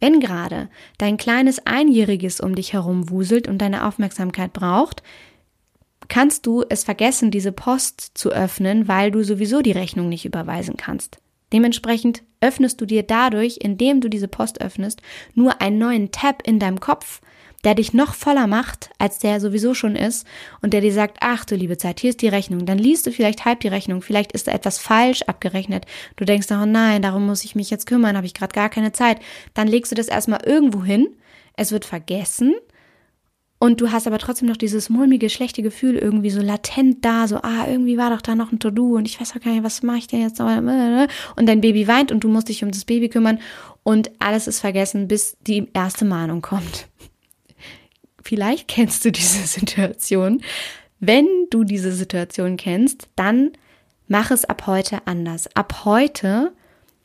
Wenn 0.00 0.18
gerade 0.20 0.68
dein 0.98 1.16
kleines 1.16 1.64
Einjähriges 1.66 2.40
um 2.40 2.54
dich 2.54 2.72
herum 2.72 3.10
wuselt 3.10 3.46
und 3.48 3.58
deine 3.58 3.86
Aufmerksamkeit 3.86 4.52
braucht, 4.52 5.02
kannst 6.08 6.46
du 6.46 6.64
es 6.68 6.84
vergessen, 6.84 7.30
diese 7.30 7.52
Post 7.52 8.12
zu 8.14 8.30
öffnen, 8.30 8.88
weil 8.88 9.10
du 9.10 9.22
sowieso 9.22 9.62
die 9.62 9.72
Rechnung 9.72 10.08
nicht 10.08 10.24
überweisen 10.24 10.76
kannst. 10.76 11.18
Dementsprechend 11.52 12.22
öffnest 12.40 12.80
du 12.80 12.86
dir 12.86 13.02
dadurch, 13.02 13.58
indem 13.60 14.00
du 14.00 14.08
diese 14.08 14.28
Post 14.28 14.60
öffnest, 14.60 15.02
nur 15.34 15.60
einen 15.60 15.78
neuen 15.78 16.10
Tab 16.10 16.42
in 16.46 16.58
deinem 16.58 16.80
Kopf, 16.80 17.20
der 17.64 17.74
dich 17.74 17.92
noch 17.92 18.14
voller 18.14 18.46
macht, 18.46 18.90
als 18.98 19.18
der 19.18 19.40
sowieso 19.40 19.74
schon 19.74 19.94
ist 19.94 20.26
und 20.62 20.72
der 20.72 20.80
dir 20.80 20.92
sagt, 20.92 21.18
ach 21.20 21.44
du 21.44 21.54
liebe 21.54 21.78
Zeit, 21.78 22.00
hier 22.00 22.10
ist 22.10 22.22
die 22.22 22.28
Rechnung. 22.28 22.66
Dann 22.66 22.78
liest 22.78 23.06
du 23.06 23.12
vielleicht 23.12 23.44
halb 23.44 23.60
die 23.60 23.68
Rechnung, 23.68 24.02
vielleicht 24.02 24.32
ist 24.32 24.48
da 24.48 24.52
etwas 24.52 24.78
falsch 24.78 25.22
abgerechnet. 25.22 25.86
Du 26.16 26.24
denkst, 26.24 26.48
oh 26.50 26.66
nein, 26.66 27.02
darum 27.02 27.26
muss 27.26 27.44
ich 27.44 27.54
mich 27.54 27.70
jetzt 27.70 27.86
kümmern, 27.86 28.16
habe 28.16 28.26
ich 28.26 28.34
gerade 28.34 28.52
gar 28.52 28.68
keine 28.68 28.92
Zeit. 28.92 29.18
Dann 29.54 29.68
legst 29.68 29.92
du 29.92 29.96
das 29.96 30.08
erstmal 30.08 30.42
irgendwo 30.44 30.82
hin, 30.82 31.08
es 31.56 31.70
wird 31.70 31.84
vergessen 31.84 32.54
und 33.62 33.80
du 33.80 33.92
hast 33.92 34.08
aber 34.08 34.18
trotzdem 34.18 34.48
noch 34.48 34.56
dieses 34.56 34.88
mulmige, 34.88 35.30
schlechte 35.30 35.62
Gefühl 35.62 35.94
irgendwie 35.94 36.30
so 36.30 36.40
latent 36.40 37.04
da, 37.04 37.28
so, 37.28 37.36
ah, 37.36 37.68
irgendwie 37.68 37.96
war 37.96 38.10
doch 38.10 38.20
da 38.20 38.34
noch 38.34 38.50
ein 38.50 38.58
To-Do 38.58 38.96
und 38.96 39.06
ich 39.06 39.20
weiß 39.20 39.36
auch 39.36 39.40
gar 39.40 39.52
nicht, 39.52 39.62
was 39.62 39.84
mache 39.84 39.98
ich 39.98 40.08
denn 40.08 40.20
jetzt? 40.20 40.40
Und 40.40 41.46
dein 41.46 41.60
Baby 41.60 41.86
weint 41.86 42.10
und 42.10 42.24
du 42.24 42.28
musst 42.28 42.48
dich 42.48 42.64
um 42.64 42.72
das 42.72 42.84
Baby 42.84 43.08
kümmern 43.08 43.38
und 43.84 44.10
alles 44.18 44.48
ist 44.48 44.58
vergessen, 44.58 45.06
bis 45.06 45.36
die 45.46 45.68
erste 45.74 46.04
Mahnung 46.04 46.42
kommt. 46.42 46.88
Vielleicht 48.20 48.66
kennst 48.66 49.04
du 49.04 49.12
diese 49.12 49.46
Situation. 49.46 50.42
Wenn 50.98 51.28
du 51.50 51.62
diese 51.62 51.92
Situation 51.92 52.56
kennst, 52.56 53.10
dann 53.14 53.52
mach 54.08 54.32
es 54.32 54.44
ab 54.44 54.66
heute 54.66 55.06
anders. 55.06 55.48
Ab 55.54 55.84
heute 55.84 56.52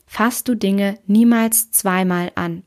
fasst 0.07 0.47
du 0.47 0.55
Dinge 0.55 0.97
niemals 1.05 1.69
zweimal 1.69 2.31
an. 2.33 2.63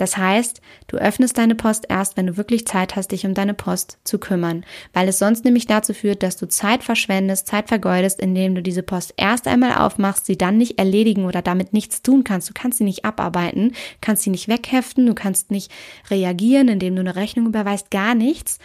Das 0.00 0.16
heißt, 0.16 0.62
du 0.86 0.96
öffnest 0.96 1.36
deine 1.36 1.54
Post 1.54 1.84
erst, 1.90 2.16
wenn 2.16 2.26
du 2.26 2.38
wirklich 2.38 2.66
Zeit 2.66 2.96
hast, 2.96 3.12
dich 3.12 3.26
um 3.26 3.34
deine 3.34 3.52
Post 3.52 3.98
zu 4.02 4.18
kümmern, 4.18 4.64
weil 4.94 5.06
es 5.08 5.18
sonst 5.18 5.44
nämlich 5.44 5.66
dazu 5.66 5.92
führt, 5.92 6.22
dass 6.22 6.38
du 6.38 6.48
Zeit 6.48 6.82
verschwendest, 6.82 7.46
Zeit 7.46 7.68
vergeudest, 7.68 8.18
indem 8.18 8.54
du 8.54 8.62
diese 8.62 8.82
Post 8.82 9.12
erst 9.18 9.46
einmal 9.46 9.74
aufmachst, 9.74 10.24
sie 10.24 10.38
dann 10.38 10.56
nicht 10.56 10.78
erledigen 10.78 11.26
oder 11.26 11.42
damit 11.42 11.74
nichts 11.74 12.00
tun 12.00 12.24
kannst. 12.24 12.48
Du 12.48 12.54
kannst 12.54 12.78
sie 12.78 12.84
nicht 12.84 13.04
abarbeiten, 13.04 13.74
kannst 14.00 14.22
sie 14.22 14.30
nicht 14.30 14.48
wegheften, 14.48 15.04
du 15.04 15.14
kannst 15.14 15.50
nicht 15.50 15.70
reagieren, 16.08 16.68
indem 16.68 16.94
du 16.94 17.00
eine 17.00 17.16
Rechnung 17.16 17.44
überweist, 17.44 17.90
gar 17.90 18.14
nichts. 18.14 18.58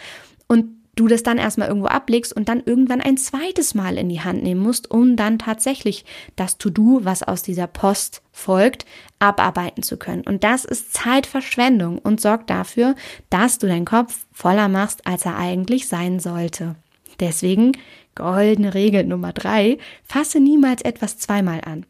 Und 0.47 0.84
du 0.95 1.07
das 1.07 1.23
dann 1.23 1.37
erstmal 1.37 1.67
irgendwo 1.67 1.87
ablegst 1.87 2.33
und 2.35 2.49
dann 2.49 2.63
irgendwann 2.65 3.01
ein 3.01 3.17
zweites 3.17 3.75
Mal 3.75 3.97
in 3.97 4.09
die 4.09 4.21
Hand 4.21 4.43
nehmen 4.43 4.61
musst, 4.61 4.89
um 4.89 5.15
dann 5.15 5.39
tatsächlich 5.39 6.05
das 6.35 6.57
To-Do, 6.57 7.01
was 7.03 7.23
aus 7.23 7.43
dieser 7.43 7.67
Post 7.67 8.21
folgt, 8.31 8.85
abarbeiten 9.19 9.83
zu 9.83 9.97
können. 9.97 10.23
Und 10.23 10.43
das 10.43 10.65
ist 10.65 10.93
Zeitverschwendung 10.93 11.99
und 11.99 12.21
sorgt 12.21 12.49
dafür, 12.49 12.95
dass 13.29 13.59
du 13.59 13.67
deinen 13.67 13.85
Kopf 13.85 14.25
voller 14.31 14.69
machst, 14.69 15.05
als 15.05 15.25
er 15.25 15.37
eigentlich 15.37 15.87
sein 15.87 16.19
sollte. 16.19 16.75
Deswegen 17.19 17.73
goldene 18.15 18.73
Regel 18.73 19.03
Nummer 19.03 19.33
drei, 19.33 19.77
fasse 20.03 20.39
niemals 20.39 20.81
etwas 20.81 21.17
zweimal 21.17 21.61
an. 21.61 21.85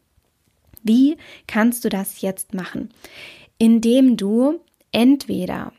Wie 0.82 1.16
kannst 1.46 1.84
du 1.84 1.88
das 1.88 2.20
jetzt 2.20 2.54
machen? 2.54 2.90
Indem 3.58 4.16
du 4.16 4.60
entweder 4.92 5.72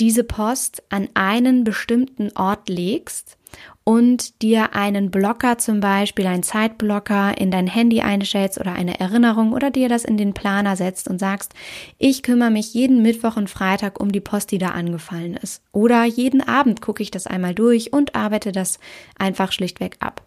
diese 0.00 0.24
Post 0.24 0.82
an 0.90 1.08
einen 1.14 1.64
bestimmten 1.64 2.30
Ort 2.36 2.68
legst 2.68 3.36
und 3.84 4.42
dir 4.42 4.74
einen 4.74 5.10
Blocker 5.10 5.56
zum 5.58 5.80
Beispiel, 5.80 6.26
einen 6.26 6.42
Zeitblocker 6.42 7.38
in 7.38 7.50
dein 7.50 7.66
Handy 7.66 8.02
einstellst 8.02 8.60
oder 8.60 8.72
eine 8.72 9.00
Erinnerung 9.00 9.52
oder 9.52 9.70
dir 9.70 9.88
das 9.88 10.04
in 10.04 10.18
den 10.18 10.34
Planer 10.34 10.76
setzt 10.76 11.08
und 11.08 11.18
sagst, 11.18 11.54
ich 11.96 12.22
kümmere 12.22 12.50
mich 12.50 12.74
jeden 12.74 13.00
Mittwoch 13.02 13.36
und 13.36 13.48
Freitag 13.48 13.98
um 13.98 14.12
die 14.12 14.20
Post, 14.20 14.52
die 14.52 14.58
da 14.58 14.68
angefallen 14.68 15.34
ist. 15.34 15.62
Oder 15.72 16.04
jeden 16.04 16.46
Abend 16.46 16.82
gucke 16.82 17.02
ich 17.02 17.10
das 17.10 17.26
einmal 17.26 17.54
durch 17.54 17.92
und 17.92 18.14
arbeite 18.14 18.52
das 18.52 18.78
einfach 19.18 19.52
schlichtweg 19.52 19.96
ab. 20.00 20.22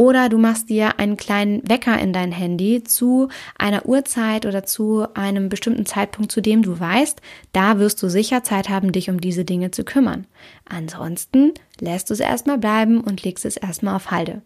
Oder 0.00 0.30
du 0.30 0.38
machst 0.38 0.70
dir 0.70 0.98
einen 0.98 1.18
kleinen 1.18 1.60
Wecker 1.68 1.98
in 1.98 2.14
dein 2.14 2.32
Handy 2.32 2.82
zu 2.82 3.28
einer 3.58 3.84
Uhrzeit 3.84 4.46
oder 4.46 4.64
zu 4.64 5.06
einem 5.12 5.50
bestimmten 5.50 5.84
Zeitpunkt, 5.84 6.32
zu 6.32 6.40
dem 6.40 6.62
du 6.62 6.80
weißt, 6.80 7.20
da 7.52 7.78
wirst 7.78 8.02
du 8.02 8.08
sicher 8.08 8.42
Zeit 8.42 8.70
haben, 8.70 8.92
dich 8.92 9.10
um 9.10 9.20
diese 9.20 9.44
Dinge 9.44 9.72
zu 9.72 9.84
kümmern. 9.84 10.26
Ansonsten 10.66 11.52
lässt 11.80 12.08
du 12.08 12.14
es 12.14 12.20
erstmal 12.20 12.56
bleiben 12.56 13.02
und 13.02 13.22
legst 13.24 13.44
es 13.44 13.58
erstmal 13.58 13.94
auf 13.94 14.10
Halde. 14.10 14.40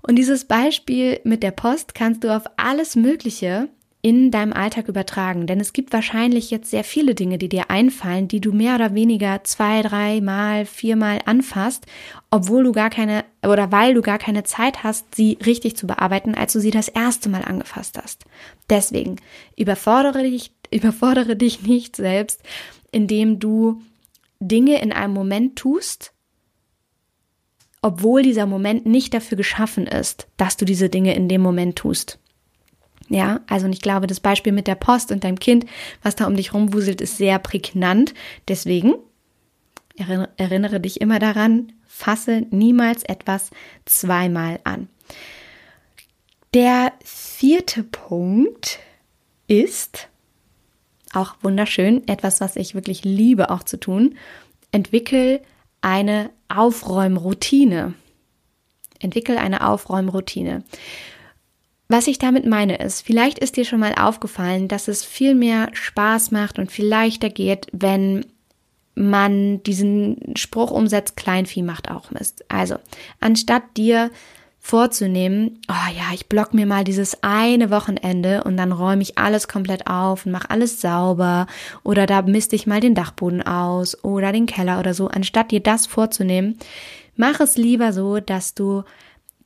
Und 0.00 0.14
dieses 0.14 0.44
Beispiel 0.44 1.18
mit 1.24 1.42
der 1.42 1.50
Post 1.50 1.96
kannst 1.96 2.22
du 2.22 2.32
auf 2.32 2.44
alles 2.56 2.94
Mögliche 2.94 3.68
in 4.08 4.30
deinem 4.30 4.54
Alltag 4.54 4.88
übertragen? 4.88 5.46
Denn 5.46 5.60
es 5.60 5.74
gibt 5.74 5.92
wahrscheinlich 5.92 6.50
jetzt 6.50 6.70
sehr 6.70 6.82
viele 6.82 7.14
Dinge, 7.14 7.36
die 7.36 7.50
dir 7.50 7.70
einfallen, 7.70 8.26
die 8.26 8.40
du 8.40 8.52
mehr 8.52 8.74
oder 8.74 8.94
weniger 8.94 9.44
zwei, 9.44 9.82
dreimal, 9.82 10.64
viermal 10.64 11.18
anfasst, 11.26 11.84
obwohl 12.30 12.64
du 12.64 12.72
gar 12.72 12.88
keine 12.88 13.26
oder 13.42 13.70
weil 13.70 13.92
du 13.92 14.00
gar 14.00 14.16
keine 14.16 14.44
Zeit 14.44 14.82
hast, 14.82 15.14
sie 15.14 15.36
richtig 15.44 15.76
zu 15.76 15.86
bearbeiten, 15.86 16.34
als 16.34 16.54
du 16.54 16.60
sie 16.60 16.70
das 16.70 16.88
erste 16.88 17.28
Mal 17.28 17.44
angefasst 17.44 18.00
hast. 18.02 18.24
Deswegen 18.70 19.16
überfordere 19.58 20.22
dich, 20.22 20.52
überfordere 20.72 21.36
dich 21.36 21.62
nicht 21.62 21.94
selbst, 21.94 22.42
indem 22.90 23.38
du 23.38 23.82
Dinge 24.40 24.80
in 24.80 24.90
einem 24.90 25.12
Moment 25.12 25.56
tust, 25.56 26.14
obwohl 27.82 28.22
dieser 28.22 28.46
Moment 28.46 28.86
nicht 28.86 29.12
dafür 29.12 29.36
geschaffen 29.36 29.86
ist, 29.86 30.28
dass 30.38 30.56
du 30.56 30.64
diese 30.64 30.88
Dinge 30.88 31.14
in 31.14 31.28
dem 31.28 31.42
Moment 31.42 31.76
tust. 31.76 32.18
Ja, 33.08 33.40
also 33.48 33.66
ich 33.68 33.80
glaube, 33.80 34.06
das 34.06 34.20
Beispiel 34.20 34.52
mit 34.52 34.66
der 34.66 34.74
Post 34.74 35.12
und 35.12 35.24
deinem 35.24 35.38
Kind, 35.38 35.64
was 36.02 36.16
da 36.16 36.26
um 36.26 36.36
dich 36.36 36.52
rumwuselt, 36.52 37.00
ist 37.00 37.16
sehr 37.16 37.38
prägnant. 37.38 38.14
Deswegen 38.48 38.94
erinnere 40.36 40.80
dich 40.80 41.00
immer 41.00 41.18
daran, 41.18 41.72
fasse 41.86 42.46
niemals 42.50 43.02
etwas 43.02 43.50
zweimal 43.84 44.60
an. 44.64 44.88
Der 46.54 46.92
vierte 47.02 47.82
Punkt 47.82 48.78
ist 49.48 50.08
auch 51.12 51.36
wunderschön, 51.42 52.06
etwas, 52.06 52.40
was 52.40 52.56
ich 52.56 52.74
wirklich 52.74 53.04
liebe 53.04 53.50
auch 53.50 53.62
zu 53.62 53.78
tun. 53.80 54.16
Entwickel 54.70 55.40
eine 55.80 56.30
Aufräumroutine. 56.48 57.94
Entwickel 59.00 59.38
eine 59.38 59.66
Aufräumroutine. 59.66 60.64
Was 61.88 62.06
ich 62.06 62.18
damit 62.18 62.44
meine 62.44 62.76
ist, 62.76 63.00
vielleicht 63.00 63.38
ist 63.38 63.56
dir 63.56 63.64
schon 63.64 63.80
mal 63.80 63.94
aufgefallen, 63.94 64.68
dass 64.68 64.88
es 64.88 65.04
viel 65.04 65.34
mehr 65.34 65.70
Spaß 65.72 66.30
macht 66.30 66.58
und 66.58 66.70
viel 66.70 66.86
leichter 66.86 67.30
geht, 67.30 67.66
wenn 67.72 68.26
man 68.94 69.62
diesen 69.62 70.34
Spruch 70.36 70.70
umsetzt, 70.70 71.16
Kleinvieh 71.16 71.62
macht 71.62 71.90
auch 71.90 72.10
Mist. 72.10 72.44
Also, 72.48 72.76
anstatt 73.20 73.62
dir 73.76 74.10
vorzunehmen, 74.58 75.60
oh 75.68 75.92
ja, 75.96 76.12
ich 76.12 76.28
block 76.28 76.52
mir 76.52 76.66
mal 76.66 76.84
dieses 76.84 77.22
eine 77.22 77.70
Wochenende 77.70 78.44
und 78.44 78.58
dann 78.58 78.72
räume 78.72 79.00
ich 79.00 79.16
alles 79.16 79.48
komplett 79.48 79.86
auf 79.86 80.26
und 80.26 80.32
mache 80.32 80.50
alles 80.50 80.82
sauber 80.82 81.46
oder 81.84 82.04
da 82.04 82.20
misste 82.20 82.56
ich 82.56 82.66
mal 82.66 82.80
den 82.80 82.94
Dachboden 82.94 83.40
aus 83.40 84.04
oder 84.04 84.32
den 84.32 84.46
Keller 84.46 84.78
oder 84.78 84.92
so, 84.92 85.08
anstatt 85.08 85.52
dir 85.52 85.60
das 85.60 85.86
vorzunehmen, 85.86 86.58
mach 87.16 87.40
es 87.40 87.56
lieber 87.56 87.94
so, 87.94 88.20
dass 88.20 88.54
du 88.54 88.82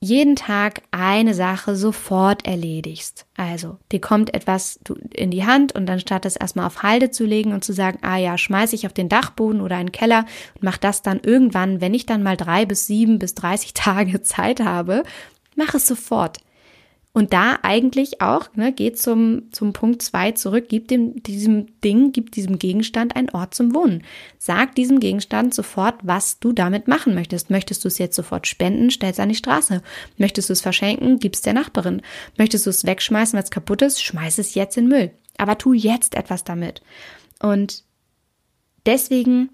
jeden 0.02 0.34
Tag 0.34 0.82
eine 0.90 1.32
Sache 1.32 1.76
sofort 1.76 2.44
erledigst. 2.44 3.24
Also, 3.36 3.78
dir 3.92 4.00
kommt 4.00 4.34
etwas 4.34 4.80
in 5.14 5.30
die 5.30 5.46
Hand 5.46 5.76
und 5.76 5.86
dann 5.86 6.00
statt 6.00 6.26
es 6.26 6.34
erstmal 6.34 6.66
auf 6.66 6.82
Halde 6.82 7.12
zu 7.12 7.24
legen 7.24 7.52
und 7.52 7.62
zu 7.62 7.72
sagen, 7.72 8.00
ah 8.02 8.16
ja, 8.16 8.36
schmeiß 8.36 8.72
ich 8.72 8.84
auf 8.84 8.92
den 8.92 9.08
Dachboden 9.08 9.60
oder 9.60 9.76
einen 9.76 9.92
Keller 9.92 10.26
und 10.54 10.64
mach 10.64 10.76
das 10.76 11.02
dann 11.02 11.20
irgendwann, 11.22 11.80
wenn 11.80 11.94
ich 11.94 12.04
dann 12.04 12.24
mal 12.24 12.36
drei 12.36 12.66
bis 12.66 12.88
sieben 12.88 13.20
bis 13.20 13.36
dreißig 13.36 13.74
Tage 13.74 14.22
Zeit 14.22 14.58
habe, 14.58 15.04
mach 15.54 15.72
es 15.74 15.86
sofort. 15.86 16.38
Und 17.14 17.34
da 17.34 17.58
eigentlich 17.62 18.22
auch, 18.22 18.48
ne, 18.54 18.72
geht 18.72 18.98
zum, 18.98 19.52
zum 19.52 19.74
Punkt 19.74 20.00
zwei 20.00 20.32
zurück, 20.32 20.70
gibt 20.70 20.90
dem, 20.90 21.22
diesem 21.22 21.66
Ding, 21.82 22.12
gibt 22.12 22.36
diesem 22.36 22.58
Gegenstand 22.58 23.16
einen 23.16 23.28
Ort 23.30 23.54
zum 23.54 23.74
Wohnen. 23.74 24.02
Sag 24.38 24.74
diesem 24.76 24.98
Gegenstand 24.98 25.52
sofort, 25.52 25.96
was 26.02 26.38
du 26.38 26.52
damit 26.52 26.88
machen 26.88 27.14
möchtest. 27.14 27.50
Möchtest 27.50 27.84
du 27.84 27.88
es 27.88 27.98
jetzt 27.98 28.16
sofort 28.16 28.46
spenden, 28.46 28.90
stell's 28.90 29.20
an 29.20 29.28
die 29.28 29.34
Straße. 29.34 29.82
Möchtest 30.16 30.48
du 30.48 30.54
es 30.54 30.62
verschenken, 30.62 31.18
gib's 31.18 31.42
der 31.42 31.52
Nachbarin. 31.52 32.00
Möchtest 32.38 32.64
du 32.64 32.70
es 32.70 32.86
wegschmeißen, 32.86 33.36
weil 33.36 33.44
es 33.44 33.50
kaputt 33.50 33.82
ist, 33.82 34.02
schmeiß 34.02 34.38
es 34.38 34.54
jetzt 34.54 34.78
in 34.78 34.88
Müll. 34.88 35.10
Aber 35.36 35.58
tu 35.58 35.74
jetzt 35.74 36.14
etwas 36.14 36.44
damit. 36.44 36.80
Und 37.40 37.84
deswegen 38.86 39.50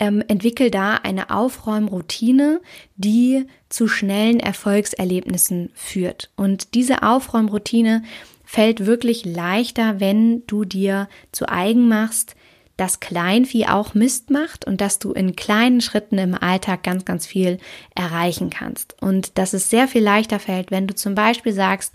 ähm, 0.00 0.24
entwickel 0.26 0.70
da 0.70 0.94
eine 0.94 1.30
Aufräumroutine, 1.30 2.60
die 2.96 3.46
zu 3.68 3.86
schnellen 3.86 4.40
Erfolgserlebnissen 4.40 5.70
führt. 5.74 6.30
Und 6.36 6.74
diese 6.74 7.02
Aufräumroutine 7.02 8.02
fällt 8.44 8.86
wirklich 8.86 9.24
leichter, 9.24 10.00
wenn 10.00 10.44
du 10.46 10.64
dir 10.64 11.08
zu 11.30 11.48
eigen 11.48 11.86
machst, 11.86 12.34
dass 12.78 12.98
Kleinvieh 12.98 13.66
auch 13.66 13.92
Mist 13.92 14.30
macht 14.30 14.66
und 14.66 14.80
dass 14.80 14.98
du 14.98 15.12
in 15.12 15.36
kleinen 15.36 15.82
Schritten 15.82 16.16
im 16.16 16.34
Alltag 16.34 16.82
ganz, 16.82 17.04
ganz 17.04 17.26
viel 17.26 17.58
erreichen 17.94 18.48
kannst. 18.48 18.96
Und 19.02 19.36
dass 19.36 19.52
es 19.52 19.68
sehr 19.68 19.86
viel 19.86 20.02
leichter 20.02 20.38
fällt, 20.38 20.70
wenn 20.70 20.86
du 20.86 20.94
zum 20.94 21.14
Beispiel 21.14 21.52
sagst, 21.52 21.94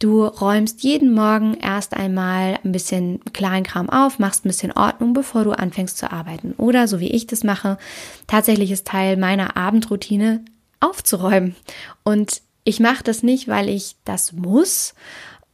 Du 0.00 0.24
räumst 0.24 0.82
jeden 0.82 1.12
Morgen 1.12 1.52
erst 1.60 1.92
einmal 1.94 2.58
ein 2.64 2.72
bisschen 2.72 3.20
Kleinkram 3.34 3.90
auf, 3.90 4.18
machst 4.18 4.46
ein 4.46 4.48
bisschen 4.48 4.72
Ordnung, 4.72 5.12
bevor 5.12 5.44
du 5.44 5.50
anfängst 5.50 5.98
zu 5.98 6.10
arbeiten. 6.10 6.54
Oder 6.56 6.88
so 6.88 7.00
wie 7.00 7.10
ich 7.10 7.26
das 7.26 7.44
mache, 7.44 7.76
tatsächlich 8.26 8.70
ist 8.70 8.86
Teil 8.86 9.18
meiner 9.18 9.58
Abendroutine 9.58 10.42
aufzuräumen. 10.80 11.54
Und 12.02 12.40
ich 12.64 12.80
mache 12.80 13.04
das 13.04 13.22
nicht, 13.22 13.46
weil 13.46 13.68
ich 13.68 13.96
das 14.06 14.32
muss 14.32 14.94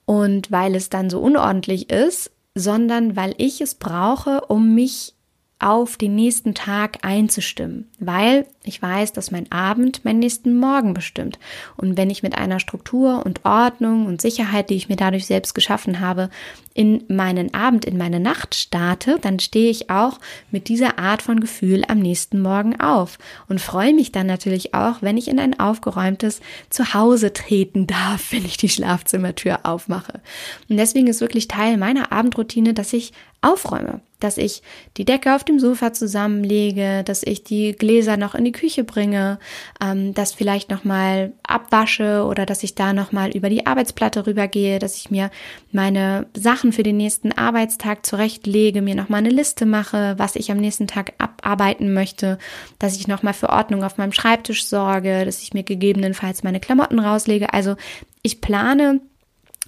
und 0.05 0.53
weil 0.53 0.77
es 0.77 0.91
dann 0.91 1.11
so 1.11 1.19
unordentlich 1.19 1.91
ist, 1.91 2.31
sondern 2.55 3.17
weil 3.17 3.35
ich 3.39 3.61
es 3.61 3.75
brauche, 3.75 4.43
um 4.43 4.77
mich 4.77 5.16
auf 5.59 5.97
den 5.97 6.15
nächsten 6.15 6.55
Tag 6.55 6.99
einzustimmen, 7.03 7.89
weil 7.99 8.47
ich 8.63 8.83
weiß, 8.83 9.15
dass 9.15 9.31
mein 9.31 9.51
Abend 9.51 10.05
meinen 10.05 10.19
nächsten 10.19 10.59
Morgen 10.59 10.93
bestimmt. 10.93 11.39
Und 11.79 11.97
wenn 11.97 12.11
ich 12.11 12.23
mit 12.23 12.37
einer 12.37 12.61
Struktur 12.61 13.25
und 13.25 13.45
Ordnung 13.47 14.05
und 14.05 14.21
Sicherheit, 14.21 14.69
die 14.69 14.75
ich 14.75 14.91
mir 14.91 14.97
dadurch 14.97 15.25
selbst 15.25 15.55
geschaffen 15.55 16.01
habe, 16.01 16.29
in 16.75 17.05
meinen 17.09 17.55
Abend, 17.55 17.87
in 17.87 17.97
meine 17.97 18.21
Nacht 18.21 18.55
starte, 18.55 19.19
dann 19.23 19.39
stehe 19.39 19.71
ich 19.71 19.89
auch 19.89 20.21
mit 20.51 20.69
dieser 20.69 20.99
Art 20.99 21.23
von 21.23 21.41
Gefühl 21.41 21.85
am 21.89 22.01
nächsten 22.01 22.43
Morgen 22.43 22.79
auf 22.79 23.19
und 23.49 23.61
freue 23.61 23.95
mich 23.95 24.13
dann 24.13 24.27
natürlich 24.27 24.75
auch, 24.75 25.01
wenn 25.01 25.17
ich 25.17 25.29
in 25.29 25.39
ein 25.39 25.59
aufgeräumtes 25.59 26.41
Zuhause 26.69 27.33
treten 27.33 27.87
darf, 27.87 28.27
wenn 28.33 28.45
ich 28.45 28.59
die 28.59 28.69
Schlafzimmertür 28.69 29.61
aufmache. 29.63 30.21
Und 30.69 30.77
deswegen 30.77 31.07
ist 31.07 31.23
wirklich 31.23 31.49
Teil 31.49 31.79
meiner 31.79 32.13
Abendroutine, 32.13 32.75
dass 32.75 32.93
ich 32.93 33.13
aufräume, 33.41 34.01
dass 34.21 34.39
ich 34.39 34.63
die 34.97 35.05
Decke 35.05 35.35
auf 35.35 35.45
dem 35.45 35.59
Sofa 35.59 35.93
zusammenlege, 35.93 37.03
dass 37.05 37.23
ich 37.23 37.45
die 37.45 37.73
Gläser 37.73 38.17
noch 38.17 38.35
in 38.35 38.45
die 38.45 38.53
Küche 38.53 38.83
bringe, 38.83 39.39
ähm, 39.83 40.15
das 40.15 40.33
vielleicht 40.33 40.71
nochmal 40.71 41.33
abwasche 41.43 42.25
oder 42.25 42.47
dass 42.47 42.63
ich 42.63 42.75
da 42.75 42.93
nochmal 42.93 43.31
über 43.37 43.51
die 43.51 43.67
Arbeitsplatte 43.67 44.27
rübergehe, 44.27 44.79
dass 44.79 44.97
ich 44.97 45.11
mir 45.11 45.31
meine 45.71 46.27
Sachen 46.35 46.73
für 46.73 46.83
den 46.83 46.97
nächsten 46.97 47.33
Arbeitstag 47.33 48.07
zurechtlege, 48.07 48.81
mir 48.81 48.95
nochmal 48.95 49.19
eine 49.19 49.31
Liste 49.31 49.67
mache, 49.67 50.15
was 50.17 50.37
ich 50.37 50.51
am 50.51 50.59
nächsten 50.59 50.87
Tag 50.87 51.13
abarbeiten 51.19 51.93
möchte, 51.93 52.39
dass 52.79 52.97
ich 52.97 53.09
nochmal 53.09 53.35
für 53.35 53.51
Ordnung 53.51 53.85
auf 53.85 53.99
meinem 53.99 54.13
Schreibtisch 54.13 54.67
sorge, 54.67 55.25
dass 55.27 55.43
ich 55.43 55.53
mir 55.53 55.63
gegebenenfalls 55.63 56.43
meine 56.43 56.61
Klamotten 56.61 56.99
rauslege. 56.99 57.53
Also 57.53 57.77
ich 58.23 58.41
plane 58.41 59.01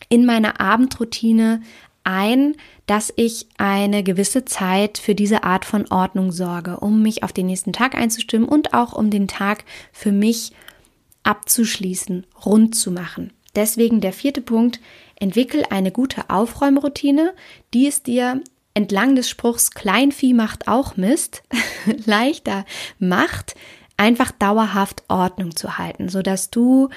in 0.09 0.25
meiner 0.25 0.61
Abendroutine 0.61 1.63
ein, 2.05 2.55
dass 2.89 3.13
ich 3.17 3.47
eine 3.59 4.03
gewisse 4.03 4.47
Zeit 4.47 4.97
für 4.97 5.15
diese 5.15 5.45
Art 5.45 5.67
von 5.67 5.87
Ordnung 5.91 6.33
sorge, 6.33 6.81
um 6.81 7.03
mich 7.03 7.23
auf 7.23 7.35
den 7.35 7.47
nächsten 7.47 7.75
Tag 7.75 7.95
einzustimmen 7.95 8.49
und 8.49 8.73
auch 8.73 8.95
um 8.95 9.11
den 9.11 9.29
Tag 9.29 9.65
für 9.93 10.11
mich 10.11 10.53
abzuschließen, 11.23 12.27
rund 12.47 12.75
zu 12.75 12.91
machen. 12.91 13.33
Deswegen 13.55 14.01
der 14.01 14.15
vierte 14.15 14.41
Punkt, 14.41 14.81
entwickel 15.17 15.65
eine 15.69 15.93
gute 15.93 16.31
Aufräumroutine, 16.31 17.35
die 17.75 17.87
es 17.87 18.03
dir 18.03 18.41
entlang 18.73 19.15
des 19.15 19.29
Spruchs 19.29 19.73
Kleinvieh 19.73 20.33
macht 20.33 20.67
auch 20.67 20.97
Mist 20.97 21.43
leichter 22.07 22.65
macht, 22.99 23.55
einfach 23.99 24.31
dauerhaft 24.31 25.03
Ordnung 25.09 25.55
zu 25.55 25.77
halten, 25.77 26.09
sodass 26.09 26.51
du 26.51 26.89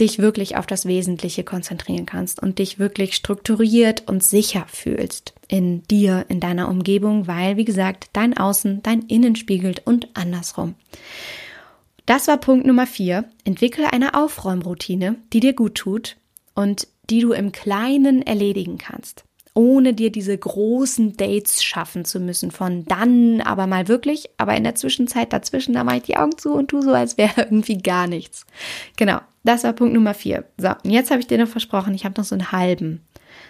dich 0.00 0.18
wirklich 0.18 0.56
auf 0.56 0.66
das 0.66 0.86
Wesentliche 0.86 1.42
konzentrieren 1.42 2.06
kannst 2.06 2.42
und 2.42 2.58
dich 2.58 2.78
wirklich 2.78 3.14
strukturiert 3.14 4.04
und 4.06 4.22
sicher 4.22 4.66
fühlst 4.68 5.34
in 5.48 5.82
dir, 5.84 6.26
in 6.28 6.40
deiner 6.40 6.68
Umgebung, 6.68 7.26
weil, 7.26 7.56
wie 7.56 7.64
gesagt, 7.64 8.10
dein 8.12 8.36
Außen 8.36 8.82
dein 8.82 9.02
Innen 9.02 9.36
spiegelt 9.36 9.86
und 9.86 10.08
andersrum. 10.14 10.74
Das 12.04 12.28
war 12.28 12.38
Punkt 12.38 12.66
Nummer 12.66 12.86
vier. 12.86 13.24
Entwickle 13.44 13.92
eine 13.92 14.14
Aufräumroutine, 14.14 15.16
die 15.32 15.40
dir 15.40 15.54
gut 15.54 15.76
tut 15.76 16.16
und 16.54 16.88
die 17.08 17.20
du 17.20 17.32
im 17.32 17.52
Kleinen 17.52 18.22
erledigen 18.22 18.78
kannst 18.78 19.24
ohne 19.56 19.94
dir 19.94 20.12
diese 20.12 20.36
großen 20.36 21.16
Dates 21.16 21.64
schaffen 21.64 22.04
zu 22.04 22.20
müssen. 22.20 22.50
Von 22.50 22.84
dann 22.84 23.40
aber 23.40 23.66
mal 23.66 23.88
wirklich, 23.88 24.28
aber 24.36 24.54
in 24.54 24.64
der 24.64 24.74
Zwischenzeit 24.74 25.32
dazwischen, 25.32 25.72
da 25.72 25.82
mache 25.82 25.96
ich 25.96 26.02
die 26.02 26.18
Augen 26.18 26.36
zu 26.36 26.52
und 26.52 26.68
tu 26.68 26.82
so, 26.82 26.92
als 26.92 27.16
wäre 27.16 27.32
irgendwie 27.42 27.78
gar 27.78 28.06
nichts. 28.06 28.44
Genau, 28.96 29.18
das 29.44 29.64
war 29.64 29.72
Punkt 29.72 29.94
Nummer 29.94 30.12
vier. 30.12 30.44
So, 30.58 30.68
und 30.84 30.90
jetzt 30.90 31.10
habe 31.10 31.20
ich 31.20 31.26
dir 31.26 31.38
noch 31.38 31.48
versprochen, 31.48 31.94
ich 31.94 32.04
habe 32.04 32.20
noch 32.20 32.26
so 32.26 32.34
einen 32.34 32.52
halben, 32.52 33.00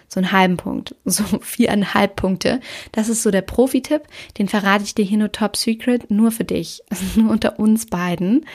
so 0.07 0.21
einen 0.21 0.31
halben 0.31 0.55
Punkt, 0.55 0.95
so 1.05 1.23
viereinhalb 1.41 2.15
Punkte. 2.15 2.61
Das 2.93 3.09
ist 3.09 3.21
so 3.21 3.29
der 3.29 3.41
Profi-Tipp, 3.41 4.03
den 4.37 4.47
verrate 4.47 4.85
ich 4.85 4.95
dir 4.95 5.03
hier 5.03 5.17
nur 5.17 5.33
top 5.33 5.57
secret, 5.57 6.09
nur 6.09 6.31
für 6.31 6.45
dich, 6.45 6.83
nur 7.15 7.31
unter 7.31 7.59
uns 7.59 7.85
beiden. 7.85 8.45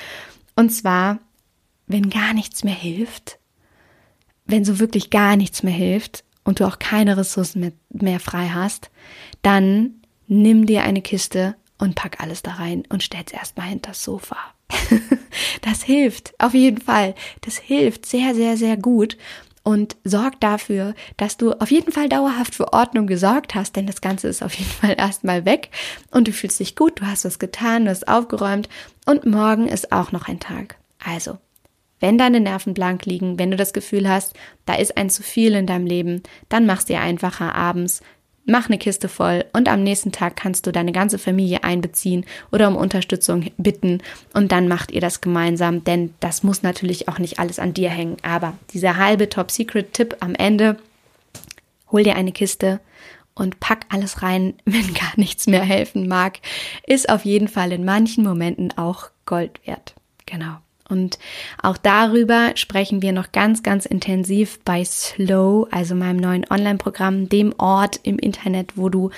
Und 0.56 0.70
zwar, 0.70 1.18
wenn 1.86 2.08
gar 2.08 2.32
nichts 2.32 2.64
mehr 2.64 2.74
hilft, 2.74 3.38
wenn 4.46 4.64
so 4.64 4.78
wirklich 4.78 5.10
gar 5.10 5.36
nichts 5.36 5.62
mehr 5.62 5.74
hilft, 5.74 6.24
und 6.44 6.61
du 6.61 6.66
auch 6.66 6.78
keine 6.78 7.16
Ressourcen 7.16 7.61
mehr, 7.61 7.72
mehr 7.90 8.20
frei 8.20 8.48
hast, 8.48 8.90
dann 9.42 10.02
nimm 10.26 10.66
dir 10.66 10.83
eine 10.83 11.02
Kiste 11.02 11.57
und 11.78 11.94
pack 11.94 12.20
alles 12.20 12.42
da 12.42 12.52
rein 12.52 12.85
und 12.88 13.02
stell's 13.02 13.33
erstmal 13.33 13.68
hinter 13.68 13.90
das 13.90 14.05
Sofa. 14.05 14.37
das 15.62 15.83
hilft, 15.83 16.35
auf 16.38 16.55
jeden 16.55 16.81
Fall. 16.81 17.14
Das 17.42 17.59
hilft 17.59 18.07
sehr, 18.07 18.35
sehr, 18.35 18.57
sehr 18.57 18.76
gut 18.76 19.16
und 19.62 19.96
sorg 20.05 20.40
dafür, 20.40 20.94
dass 21.16 21.37
du 21.37 21.52
auf 21.52 21.70
jeden 21.70 21.92
Fall 21.92 22.09
dauerhaft 22.09 22.55
für 22.55 22.72
Ordnung 22.72 23.07
gesorgt 23.07 23.55
hast, 23.55 23.76
denn 23.76 23.87
das 23.87 24.00
Ganze 24.00 24.28
ist 24.28 24.42
auf 24.42 24.55
jeden 24.55 24.70
Fall 24.70 24.94
erstmal 24.98 25.44
weg 25.44 25.70
und 26.11 26.28
du 26.28 26.33
fühlst 26.33 26.61
dich 26.61 26.76
gut, 26.76 27.00
du 27.00 27.07
hast 27.07 27.24
was 27.24 27.38
getan, 27.38 27.85
du 27.85 27.90
hast 27.90 28.09
aufgeräumt 28.09 28.68
und 29.07 29.26
morgen 29.26 29.68
ist 29.68 29.92
auch 29.92 30.12
noch 30.12 30.28
ein 30.28 30.40
Tag. 30.40 30.76
Also, 31.05 31.38
wenn 32.02 32.18
deine 32.18 32.40
Nerven 32.40 32.74
blank 32.74 33.06
liegen, 33.06 33.38
wenn 33.38 33.52
du 33.52 33.56
das 33.56 33.72
Gefühl 33.72 34.08
hast, 34.08 34.34
da 34.66 34.74
ist 34.74 34.96
ein 34.96 35.08
zu 35.08 35.22
viel 35.22 35.54
in 35.54 35.66
deinem 35.66 35.86
Leben, 35.86 36.22
dann 36.48 36.66
mach's 36.66 36.84
dir 36.84 37.00
einfacher 37.00 37.54
abends, 37.54 38.02
mach 38.44 38.68
eine 38.68 38.76
Kiste 38.76 39.08
voll 39.08 39.44
und 39.52 39.68
am 39.68 39.84
nächsten 39.84 40.10
Tag 40.10 40.34
kannst 40.34 40.66
du 40.66 40.72
deine 40.72 40.90
ganze 40.90 41.16
Familie 41.16 41.62
einbeziehen 41.62 42.26
oder 42.50 42.66
um 42.66 42.74
Unterstützung 42.74 43.46
bitten 43.56 44.02
und 44.34 44.50
dann 44.50 44.66
macht 44.66 44.90
ihr 44.90 45.00
das 45.00 45.20
gemeinsam, 45.20 45.84
denn 45.84 46.12
das 46.18 46.42
muss 46.42 46.64
natürlich 46.64 47.08
auch 47.08 47.20
nicht 47.20 47.38
alles 47.38 47.60
an 47.60 47.72
dir 47.72 47.88
hängen. 47.88 48.16
Aber 48.22 48.54
dieser 48.74 48.96
halbe 48.96 49.28
Top-Secret-Tipp 49.28 50.16
am 50.18 50.34
Ende, 50.34 50.78
hol 51.92 52.02
dir 52.02 52.16
eine 52.16 52.32
Kiste 52.32 52.80
und 53.34 53.60
pack 53.60 53.86
alles 53.90 54.22
rein, 54.22 54.54
wenn 54.64 54.92
gar 54.92 55.12
nichts 55.14 55.46
mehr 55.46 55.62
helfen 55.62 56.08
mag, 56.08 56.40
ist 56.84 57.08
auf 57.08 57.24
jeden 57.24 57.46
Fall 57.46 57.70
in 57.70 57.84
manchen 57.84 58.24
Momenten 58.24 58.76
auch 58.76 59.10
Gold 59.24 59.64
wert. 59.64 59.94
Genau. 60.26 60.56
Und 60.88 61.18
auch 61.62 61.76
darüber 61.76 62.52
sprechen 62.56 63.02
wir 63.02 63.12
noch 63.12 63.32
ganz, 63.32 63.62
ganz 63.62 63.86
intensiv 63.86 64.60
bei 64.64 64.84
Slow, 64.84 65.66
also 65.70 65.94
meinem 65.94 66.18
neuen 66.18 66.46
Online-Programm, 66.50 67.28
dem 67.28 67.54
Ort 67.58 68.00
im 68.02 68.18
Internet, 68.18 68.76
wo 68.76 68.88
du 68.88 69.10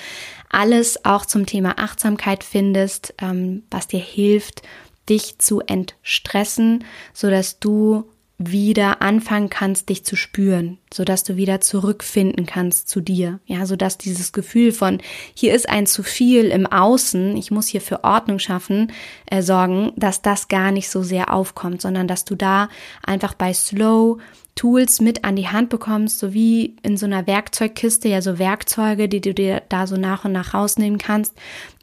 alles 0.49 1.03
auch 1.05 1.25
zum 1.25 1.45
Thema 1.45 1.77
Achtsamkeit 1.77 2.43
findest, 2.43 3.13
ähm, 3.21 3.63
was 3.69 3.87
dir 3.87 3.99
hilft, 3.99 4.61
dich 5.09 5.37
zu 5.39 5.61
entstressen, 5.61 6.83
so 7.13 7.29
dass 7.29 7.59
du 7.59 8.05
wieder 8.37 9.01
anfangen 9.01 9.49
kannst, 9.49 9.87
dich 9.87 10.03
zu 10.03 10.17
spüren, 10.17 10.77
so 10.93 11.05
dass 11.05 11.23
du 11.23 11.37
wieder 11.37 11.61
zurückfinden 11.61 12.45
kannst 12.45 12.89
zu 12.89 12.99
dir. 12.99 13.39
Ja, 13.45 13.65
so 13.65 13.77
dass 13.77 13.97
dieses 13.97 14.33
Gefühl 14.33 14.73
von 14.73 14.99
hier 15.33 15.53
ist 15.53 15.69
ein 15.69 15.87
zu 15.87 16.03
viel 16.03 16.45
im 16.45 16.65
Außen, 16.67 17.37
ich 17.37 17.51
muss 17.51 17.67
hier 17.67 17.81
für 17.81 18.03
Ordnung 18.03 18.39
schaffen, 18.39 18.91
äh, 19.27 19.41
sorgen, 19.41 19.93
dass 19.95 20.21
das 20.21 20.49
gar 20.49 20.71
nicht 20.71 20.89
so 20.89 21.01
sehr 21.01 21.33
aufkommt, 21.33 21.81
sondern 21.81 22.07
dass 22.07 22.25
du 22.25 22.35
da 22.35 22.69
einfach 23.05 23.35
bei 23.35 23.53
Slow 23.53 24.19
Tools 24.55 25.01
mit 25.01 25.25
an 25.25 25.35
die 25.35 25.49
Hand 25.49 25.69
bekommst, 25.69 26.17
so 26.17 26.33
wie 26.33 26.77
in 26.81 26.95
so 26.95 27.05
einer 27.05 27.27
Werkzeugkiste, 27.27 28.07
ja 28.07 28.21
so 28.21 28.39
Werkzeuge, 28.39 29.09
die 29.09 29.19
du 29.19 29.33
dir 29.33 29.61
da 29.67 29.85
so 29.85 29.97
nach 29.97 30.23
und 30.23 30.31
nach 30.31 30.53
rausnehmen 30.53 30.97
kannst, 30.97 31.33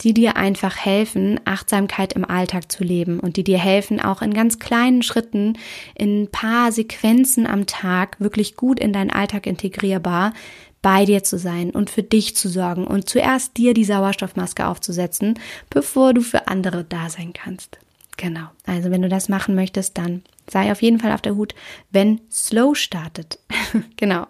die 0.02 0.14
dir 0.14 0.36
einfach 0.38 0.78
helfen, 0.78 1.38
Achtsamkeit 1.44 2.14
im 2.14 2.24
Alltag 2.24 2.72
zu 2.72 2.82
leben 2.82 3.20
und 3.20 3.36
die 3.36 3.44
dir 3.44 3.58
helfen, 3.58 4.00
auch 4.00 4.22
in 4.22 4.32
ganz 4.32 4.58
kleinen 4.58 5.02
Schritten, 5.02 5.58
in 5.94 6.22
ein 6.22 6.30
paar 6.30 6.72
Sequenzen 6.72 7.46
am 7.46 7.66
Tag 7.66 8.18
wirklich 8.20 8.56
gut 8.56 8.80
in 8.80 8.94
deinen 8.94 9.10
Alltag 9.10 9.46
integrierbar 9.46 10.32
bei 10.80 11.04
dir 11.04 11.22
zu 11.22 11.38
sein 11.38 11.70
und 11.70 11.90
für 11.90 12.02
dich 12.02 12.36
zu 12.36 12.48
sorgen 12.48 12.86
und 12.86 13.08
zuerst 13.08 13.56
dir 13.58 13.74
die 13.74 13.84
Sauerstoffmaske 13.84 14.66
aufzusetzen, 14.66 15.38
bevor 15.68 16.14
du 16.14 16.22
für 16.22 16.48
andere 16.48 16.84
da 16.84 17.10
sein 17.10 17.34
kannst. 17.34 17.78
Genau. 18.22 18.46
Also 18.66 18.92
wenn 18.92 19.02
du 19.02 19.08
das 19.08 19.28
machen 19.28 19.56
möchtest, 19.56 19.98
dann 19.98 20.22
sei 20.48 20.70
auf 20.70 20.80
jeden 20.80 21.00
Fall 21.00 21.10
auf 21.10 21.22
der 21.22 21.34
Hut, 21.34 21.56
wenn 21.90 22.20
Slow 22.30 22.76
startet. 22.76 23.40
genau. 23.96 24.28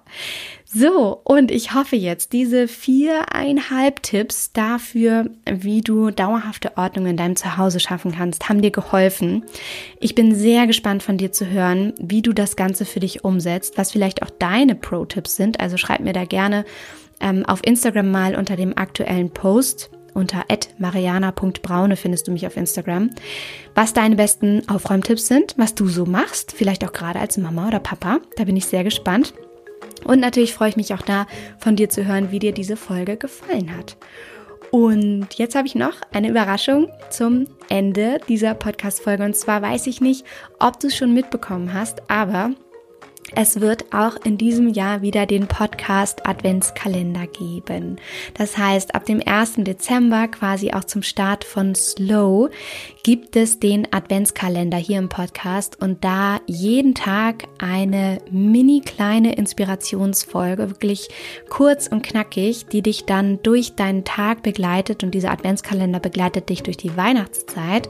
So, 0.64 1.20
und 1.24 1.50
ich 1.50 1.74
hoffe 1.74 1.96
jetzt, 1.96 2.32
diese 2.32 2.68
viereinhalb 2.68 4.02
Tipps 4.02 4.50
dafür, 4.54 5.28
wie 5.44 5.82
du 5.82 6.10
dauerhafte 6.10 6.78
Ordnung 6.78 7.04
in 7.04 7.18
deinem 7.18 7.36
Zuhause 7.36 7.80
schaffen 7.80 8.12
kannst, 8.12 8.48
haben 8.48 8.62
dir 8.62 8.70
geholfen. 8.70 9.44
Ich 10.00 10.14
bin 10.14 10.34
sehr 10.34 10.66
gespannt 10.66 11.02
von 11.02 11.18
dir 11.18 11.30
zu 11.30 11.50
hören, 11.50 11.92
wie 12.00 12.22
du 12.22 12.32
das 12.32 12.56
Ganze 12.56 12.86
für 12.86 13.00
dich 13.00 13.24
umsetzt, 13.24 13.76
was 13.76 13.92
vielleicht 13.92 14.22
auch 14.22 14.30
deine 14.30 14.74
Pro-Tipps 14.74 15.36
sind. 15.36 15.60
Also 15.60 15.76
schreib 15.76 16.00
mir 16.00 16.14
da 16.14 16.24
gerne 16.24 16.64
ähm, 17.20 17.44
auf 17.44 17.60
Instagram 17.62 18.10
mal 18.10 18.36
unter 18.36 18.56
dem 18.56 18.78
aktuellen 18.78 19.28
Post 19.28 19.90
unter 20.14 20.44
mariana.braune 20.78 21.96
findest 21.96 22.28
du 22.28 22.32
mich 22.32 22.46
auf 22.46 22.56
Instagram. 22.56 23.10
Was 23.74 23.92
deine 23.92 24.16
besten 24.16 24.68
Aufräumtipps 24.68 25.26
sind, 25.26 25.54
was 25.56 25.74
du 25.74 25.88
so 25.88 26.06
machst, 26.06 26.52
vielleicht 26.52 26.84
auch 26.84 26.92
gerade 26.92 27.18
als 27.18 27.38
Mama 27.38 27.68
oder 27.68 27.80
Papa. 27.80 28.20
Da 28.36 28.44
bin 28.44 28.56
ich 28.56 28.66
sehr 28.66 28.84
gespannt. 28.84 29.34
Und 30.04 30.20
natürlich 30.20 30.54
freue 30.54 30.68
ich 30.68 30.76
mich 30.76 30.94
auch 30.94 31.02
da, 31.02 31.26
von 31.58 31.76
dir 31.76 31.88
zu 31.88 32.06
hören, 32.06 32.30
wie 32.30 32.38
dir 32.38 32.52
diese 32.52 32.76
Folge 32.76 33.16
gefallen 33.16 33.76
hat. 33.76 33.96
Und 34.70 35.34
jetzt 35.34 35.54
habe 35.54 35.66
ich 35.66 35.74
noch 35.74 35.94
eine 36.12 36.30
Überraschung 36.30 36.88
zum 37.10 37.46
Ende 37.68 38.20
dieser 38.28 38.54
Podcast-Folge. 38.54 39.22
Und 39.22 39.36
zwar 39.36 39.60
weiß 39.60 39.86
ich 39.86 40.00
nicht, 40.00 40.24
ob 40.58 40.80
du 40.80 40.86
es 40.86 40.96
schon 40.96 41.12
mitbekommen 41.12 41.74
hast, 41.74 42.10
aber 42.10 42.52
es 43.34 43.60
wird 43.60 43.94
auch 43.94 44.16
in 44.24 44.36
diesem 44.36 44.68
Jahr 44.68 45.00
wieder 45.00 45.24
den 45.24 45.46
Podcast 45.46 46.26
Adventskalender 46.26 47.26
geben. 47.26 47.96
Das 48.34 48.58
heißt, 48.58 48.94
ab 48.94 49.06
dem 49.06 49.22
1. 49.24 49.54
Dezember, 49.58 50.28
quasi 50.28 50.72
auch 50.72 50.84
zum 50.84 51.02
Start 51.02 51.44
von 51.44 51.74
Slow, 51.74 52.50
gibt 53.02 53.36
es 53.36 53.58
den 53.58 53.90
Adventskalender 53.90 54.76
hier 54.76 54.98
im 54.98 55.08
Podcast 55.08 55.80
und 55.80 56.04
da 56.04 56.40
jeden 56.46 56.94
Tag 56.94 57.44
eine 57.58 58.18
mini 58.30 58.80
kleine 58.80 59.34
Inspirationsfolge, 59.34 60.68
wirklich 60.68 61.08
kurz 61.48 61.86
und 61.86 62.02
knackig, 62.02 62.66
die 62.66 62.82
dich 62.82 63.06
dann 63.06 63.42
durch 63.42 63.76
deinen 63.76 64.04
Tag 64.04 64.42
begleitet 64.42 65.02
und 65.02 65.12
dieser 65.12 65.30
Adventskalender 65.30 66.00
begleitet 66.00 66.50
dich 66.50 66.62
durch 66.62 66.76
die 66.76 66.96
Weihnachtszeit 66.96 67.88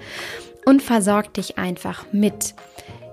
und 0.64 0.83
versorgt 0.83 1.37
dich 1.37 1.59
einfach 1.59 2.07
mit 2.12 2.55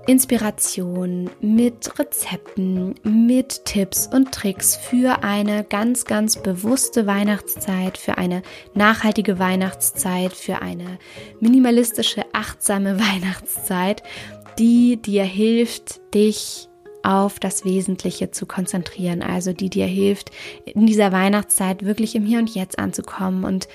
Inspiration, 0.06 1.30
mit 1.40 1.98
Rezepten, 1.98 2.94
mit 3.02 3.64
Tipps 3.64 4.08
und 4.12 4.32
Tricks 4.32 4.76
für 4.76 5.22
eine 5.22 5.64
ganz, 5.64 6.04
ganz 6.04 6.42
bewusste 6.42 7.06
Weihnachtszeit, 7.06 7.98
für 7.98 8.18
eine 8.18 8.42
nachhaltige 8.74 9.38
Weihnachtszeit, 9.38 10.32
für 10.32 10.62
eine 10.62 10.98
minimalistische, 11.40 12.24
achtsame 12.32 12.98
Weihnachtszeit, 13.12 14.02
die 14.58 14.96
dir 14.96 15.24
hilft, 15.24 16.00
dich 16.14 16.68
auf 17.02 17.38
das 17.38 17.64
Wesentliche 17.64 18.30
zu 18.30 18.46
konzentrieren, 18.46 19.22
also 19.22 19.52
die 19.52 19.70
dir 19.70 19.86
hilft, 19.86 20.30
in 20.64 20.86
dieser 20.86 21.12
Weihnachtszeit 21.12 21.84
wirklich 21.84 22.14
im 22.14 22.24
Hier 22.24 22.38
und 22.38 22.54
Jetzt 22.54 22.78
anzukommen 22.78 23.44
und 23.44 23.68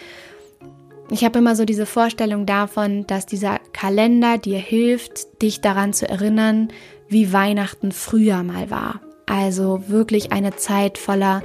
ich 1.09 1.23
habe 1.23 1.39
immer 1.39 1.55
so 1.55 1.65
diese 1.65 1.85
Vorstellung 1.85 2.45
davon, 2.45 3.05
dass 3.07 3.25
dieser 3.25 3.59
Kalender 3.73 4.37
dir 4.37 4.57
hilft, 4.57 5.41
dich 5.41 5.61
daran 5.61 5.93
zu 5.93 6.09
erinnern, 6.09 6.69
wie 7.07 7.31
Weihnachten 7.31 7.91
früher 7.91 8.41
mal 8.43 8.71
war. 8.71 9.01
Also 9.27 9.83
wirklich 9.87 10.31
eine 10.31 10.55
Zeit 10.55 10.97
voller 10.97 11.43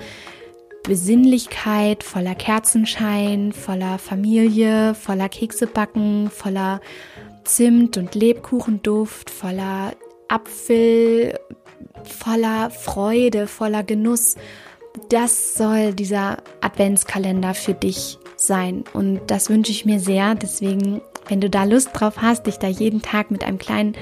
Besinnlichkeit, 0.83 2.03
voller 2.03 2.35
Kerzenschein, 2.35 3.53
voller 3.53 3.99
Familie, 3.99 4.95
voller 4.95 5.29
Keksebacken, 5.29 6.31
voller 6.31 6.81
Zimt 7.45 7.99
und 7.99 8.15
Lebkuchenduft, 8.15 9.29
voller 9.29 9.93
Apfel, 10.29 11.39
voller 12.05 12.71
Freude, 12.71 13.47
voller 13.47 13.83
Genuss. 13.83 14.37
Das 15.11 15.55
soll 15.55 15.93
dieser 15.93 16.39
Adventskalender 16.61 17.55
für 17.55 17.75
dich 17.75 18.19
sein. 18.41 18.85
Und 18.93 19.21
das 19.29 19.51
wünsche 19.51 19.73
ich 19.73 19.85
mir 19.85 20.01
sehr. 20.01 20.35
Deswegen, 20.35 21.01
wenn 21.29 21.41
du 21.41 21.51
da 21.51 21.65
Lust 21.65 21.91
drauf 21.93 22.23
hast, 22.23 22.47
dich 22.47 22.57
da 22.57 22.69
jeden 22.69 23.03
Tag 23.03 23.31
mit 23.31 23.45
einem 23.45 23.59
kleinen 23.59 23.95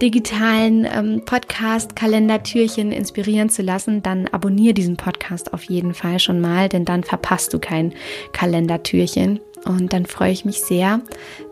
digitalen 0.00 0.84
ähm, 0.84 1.22
Podcast-Kalendertürchen 1.24 2.90
inspirieren 2.90 3.48
zu 3.48 3.62
lassen, 3.62 4.02
dann 4.02 4.26
abonniere 4.28 4.74
diesen 4.74 4.96
Podcast 4.96 5.52
auf 5.52 5.62
jeden 5.64 5.94
Fall 5.94 6.18
schon 6.18 6.40
mal, 6.40 6.68
denn 6.68 6.84
dann 6.84 7.04
verpasst 7.04 7.54
du 7.54 7.60
kein 7.60 7.94
Kalendertürchen. 8.32 9.40
Und 9.64 9.92
dann 9.92 10.06
freue 10.06 10.32
ich 10.32 10.44
mich 10.44 10.60
sehr, 10.60 11.00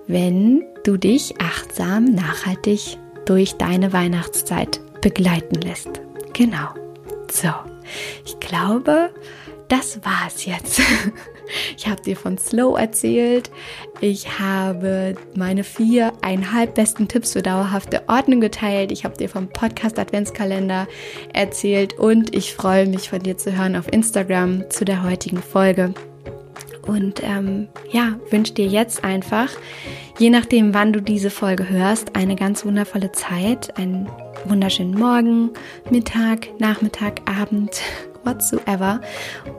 wenn 0.09 0.65
du 0.85 0.97
dich 0.97 1.41
achtsam, 1.41 2.07
nachhaltig 2.07 2.99
durch 3.25 3.55
deine 3.55 3.93
Weihnachtszeit 3.93 4.81
begleiten 5.01 5.61
lässt. 5.61 6.01
Genau. 6.33 6.71
So, 7.31 7.51
ich 8.27 8.41
glaube, 8.41 9.11
das 9.71 10.01
war's 10.05 10.45
jetzt. 10.45 10.81
Ich 11.77 11.89
habe 11.89 12.01
dir 12.01 12.15
von 12.15 12.39
Slow 12.39 12.79
erzählt. 12.79 13.51
Ich 14.01 14.39
habe 14.39 15.17
meine 15.35 15.65
viereinhalb 15.65 16.77
besten 16.77 17.09
Tipps 17.09 17.33
für 17.33 17.43
dauerhafte 17.43 18.09
Ordnung 18.09 18.41
geteilt. 18.41 18.93
Ich 18.93 19.05
habe 19.05 19.17
dir 19.17 19.29
vom 19.29 19.49
Podcast 19.49 19.99
Adventskalender 19.99 20.87
erzählt 21.33 21.99
und 21.99 22.37
ich 22.37 22.55
freue 22.55 22.87
mich 22.87 23.11
von 23.11 23.19
dir 23.19 23.37
zu 23.37 23.59
hören 23.59 23.75
auf 23.75 23.93
Instagram 23.93 24.71
zu 24.71 24.85
der 24.85 25.03
heutigen 25.03 25.43
Folge. 25.43 25.93
Und 26.87 27.23
ähm, 27.25 27.69
ja, 27.91 28.19
wünsche 28.31 28.55
dir 28.55 28.67
jetzt 28.67 29.03
einfach, 29.05 29.51
je 30.19 30.31
nachdem, 30.31 30.73
wann 30.73 30.93
du 30.93 31.01
diese 31.03 31.31
Folge 31.31 31.69
hörst, 31.69 32.17
eine 32.17 32.37
ganz 32.37 32.65
wundervolle 32.65 33.11
Zeit, 33.13 33.77
einen 33.77 34.09
wunderschönen 34.45 34.95
Morgen, 34.95 35.51
Mittag, 35.91 36.49
Nachmittag, 36.59 37.23
Abend, 37.29 37.71
whatsoever 38.25 39.01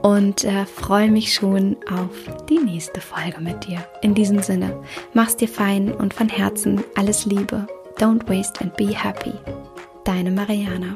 und 0.02 0.44
äh, 0.44 0.66
freue 0.66 1.12
mich 1.12 1.34
schon 1.34 1.78
auf 1.90 2.46
die 2.50 2.60
nächste 2.60 3.02
Folge 3.02 3.42
mit 3.42 3.68
dir. 3.68 3.84
In 4.02 4.14
diesem 4.14 4.42
Sinne, 4.42 4.82
mach's 5.14 5.36
dir 5.36 5.48
fein 5.48 5.92
und 5.92 6.14
von 6.14 6.30
Herzen 6.30 6.84
alles 6.96 7.26
Liebe. 7.26 7.68
Don't 7.98 8.28
waste 8.28 8.62
and 8.62 8.76
be 8.78 8.88
happy. 8.88 9.34
Deine 10.04 10.32
Mariana. 10.32 10.96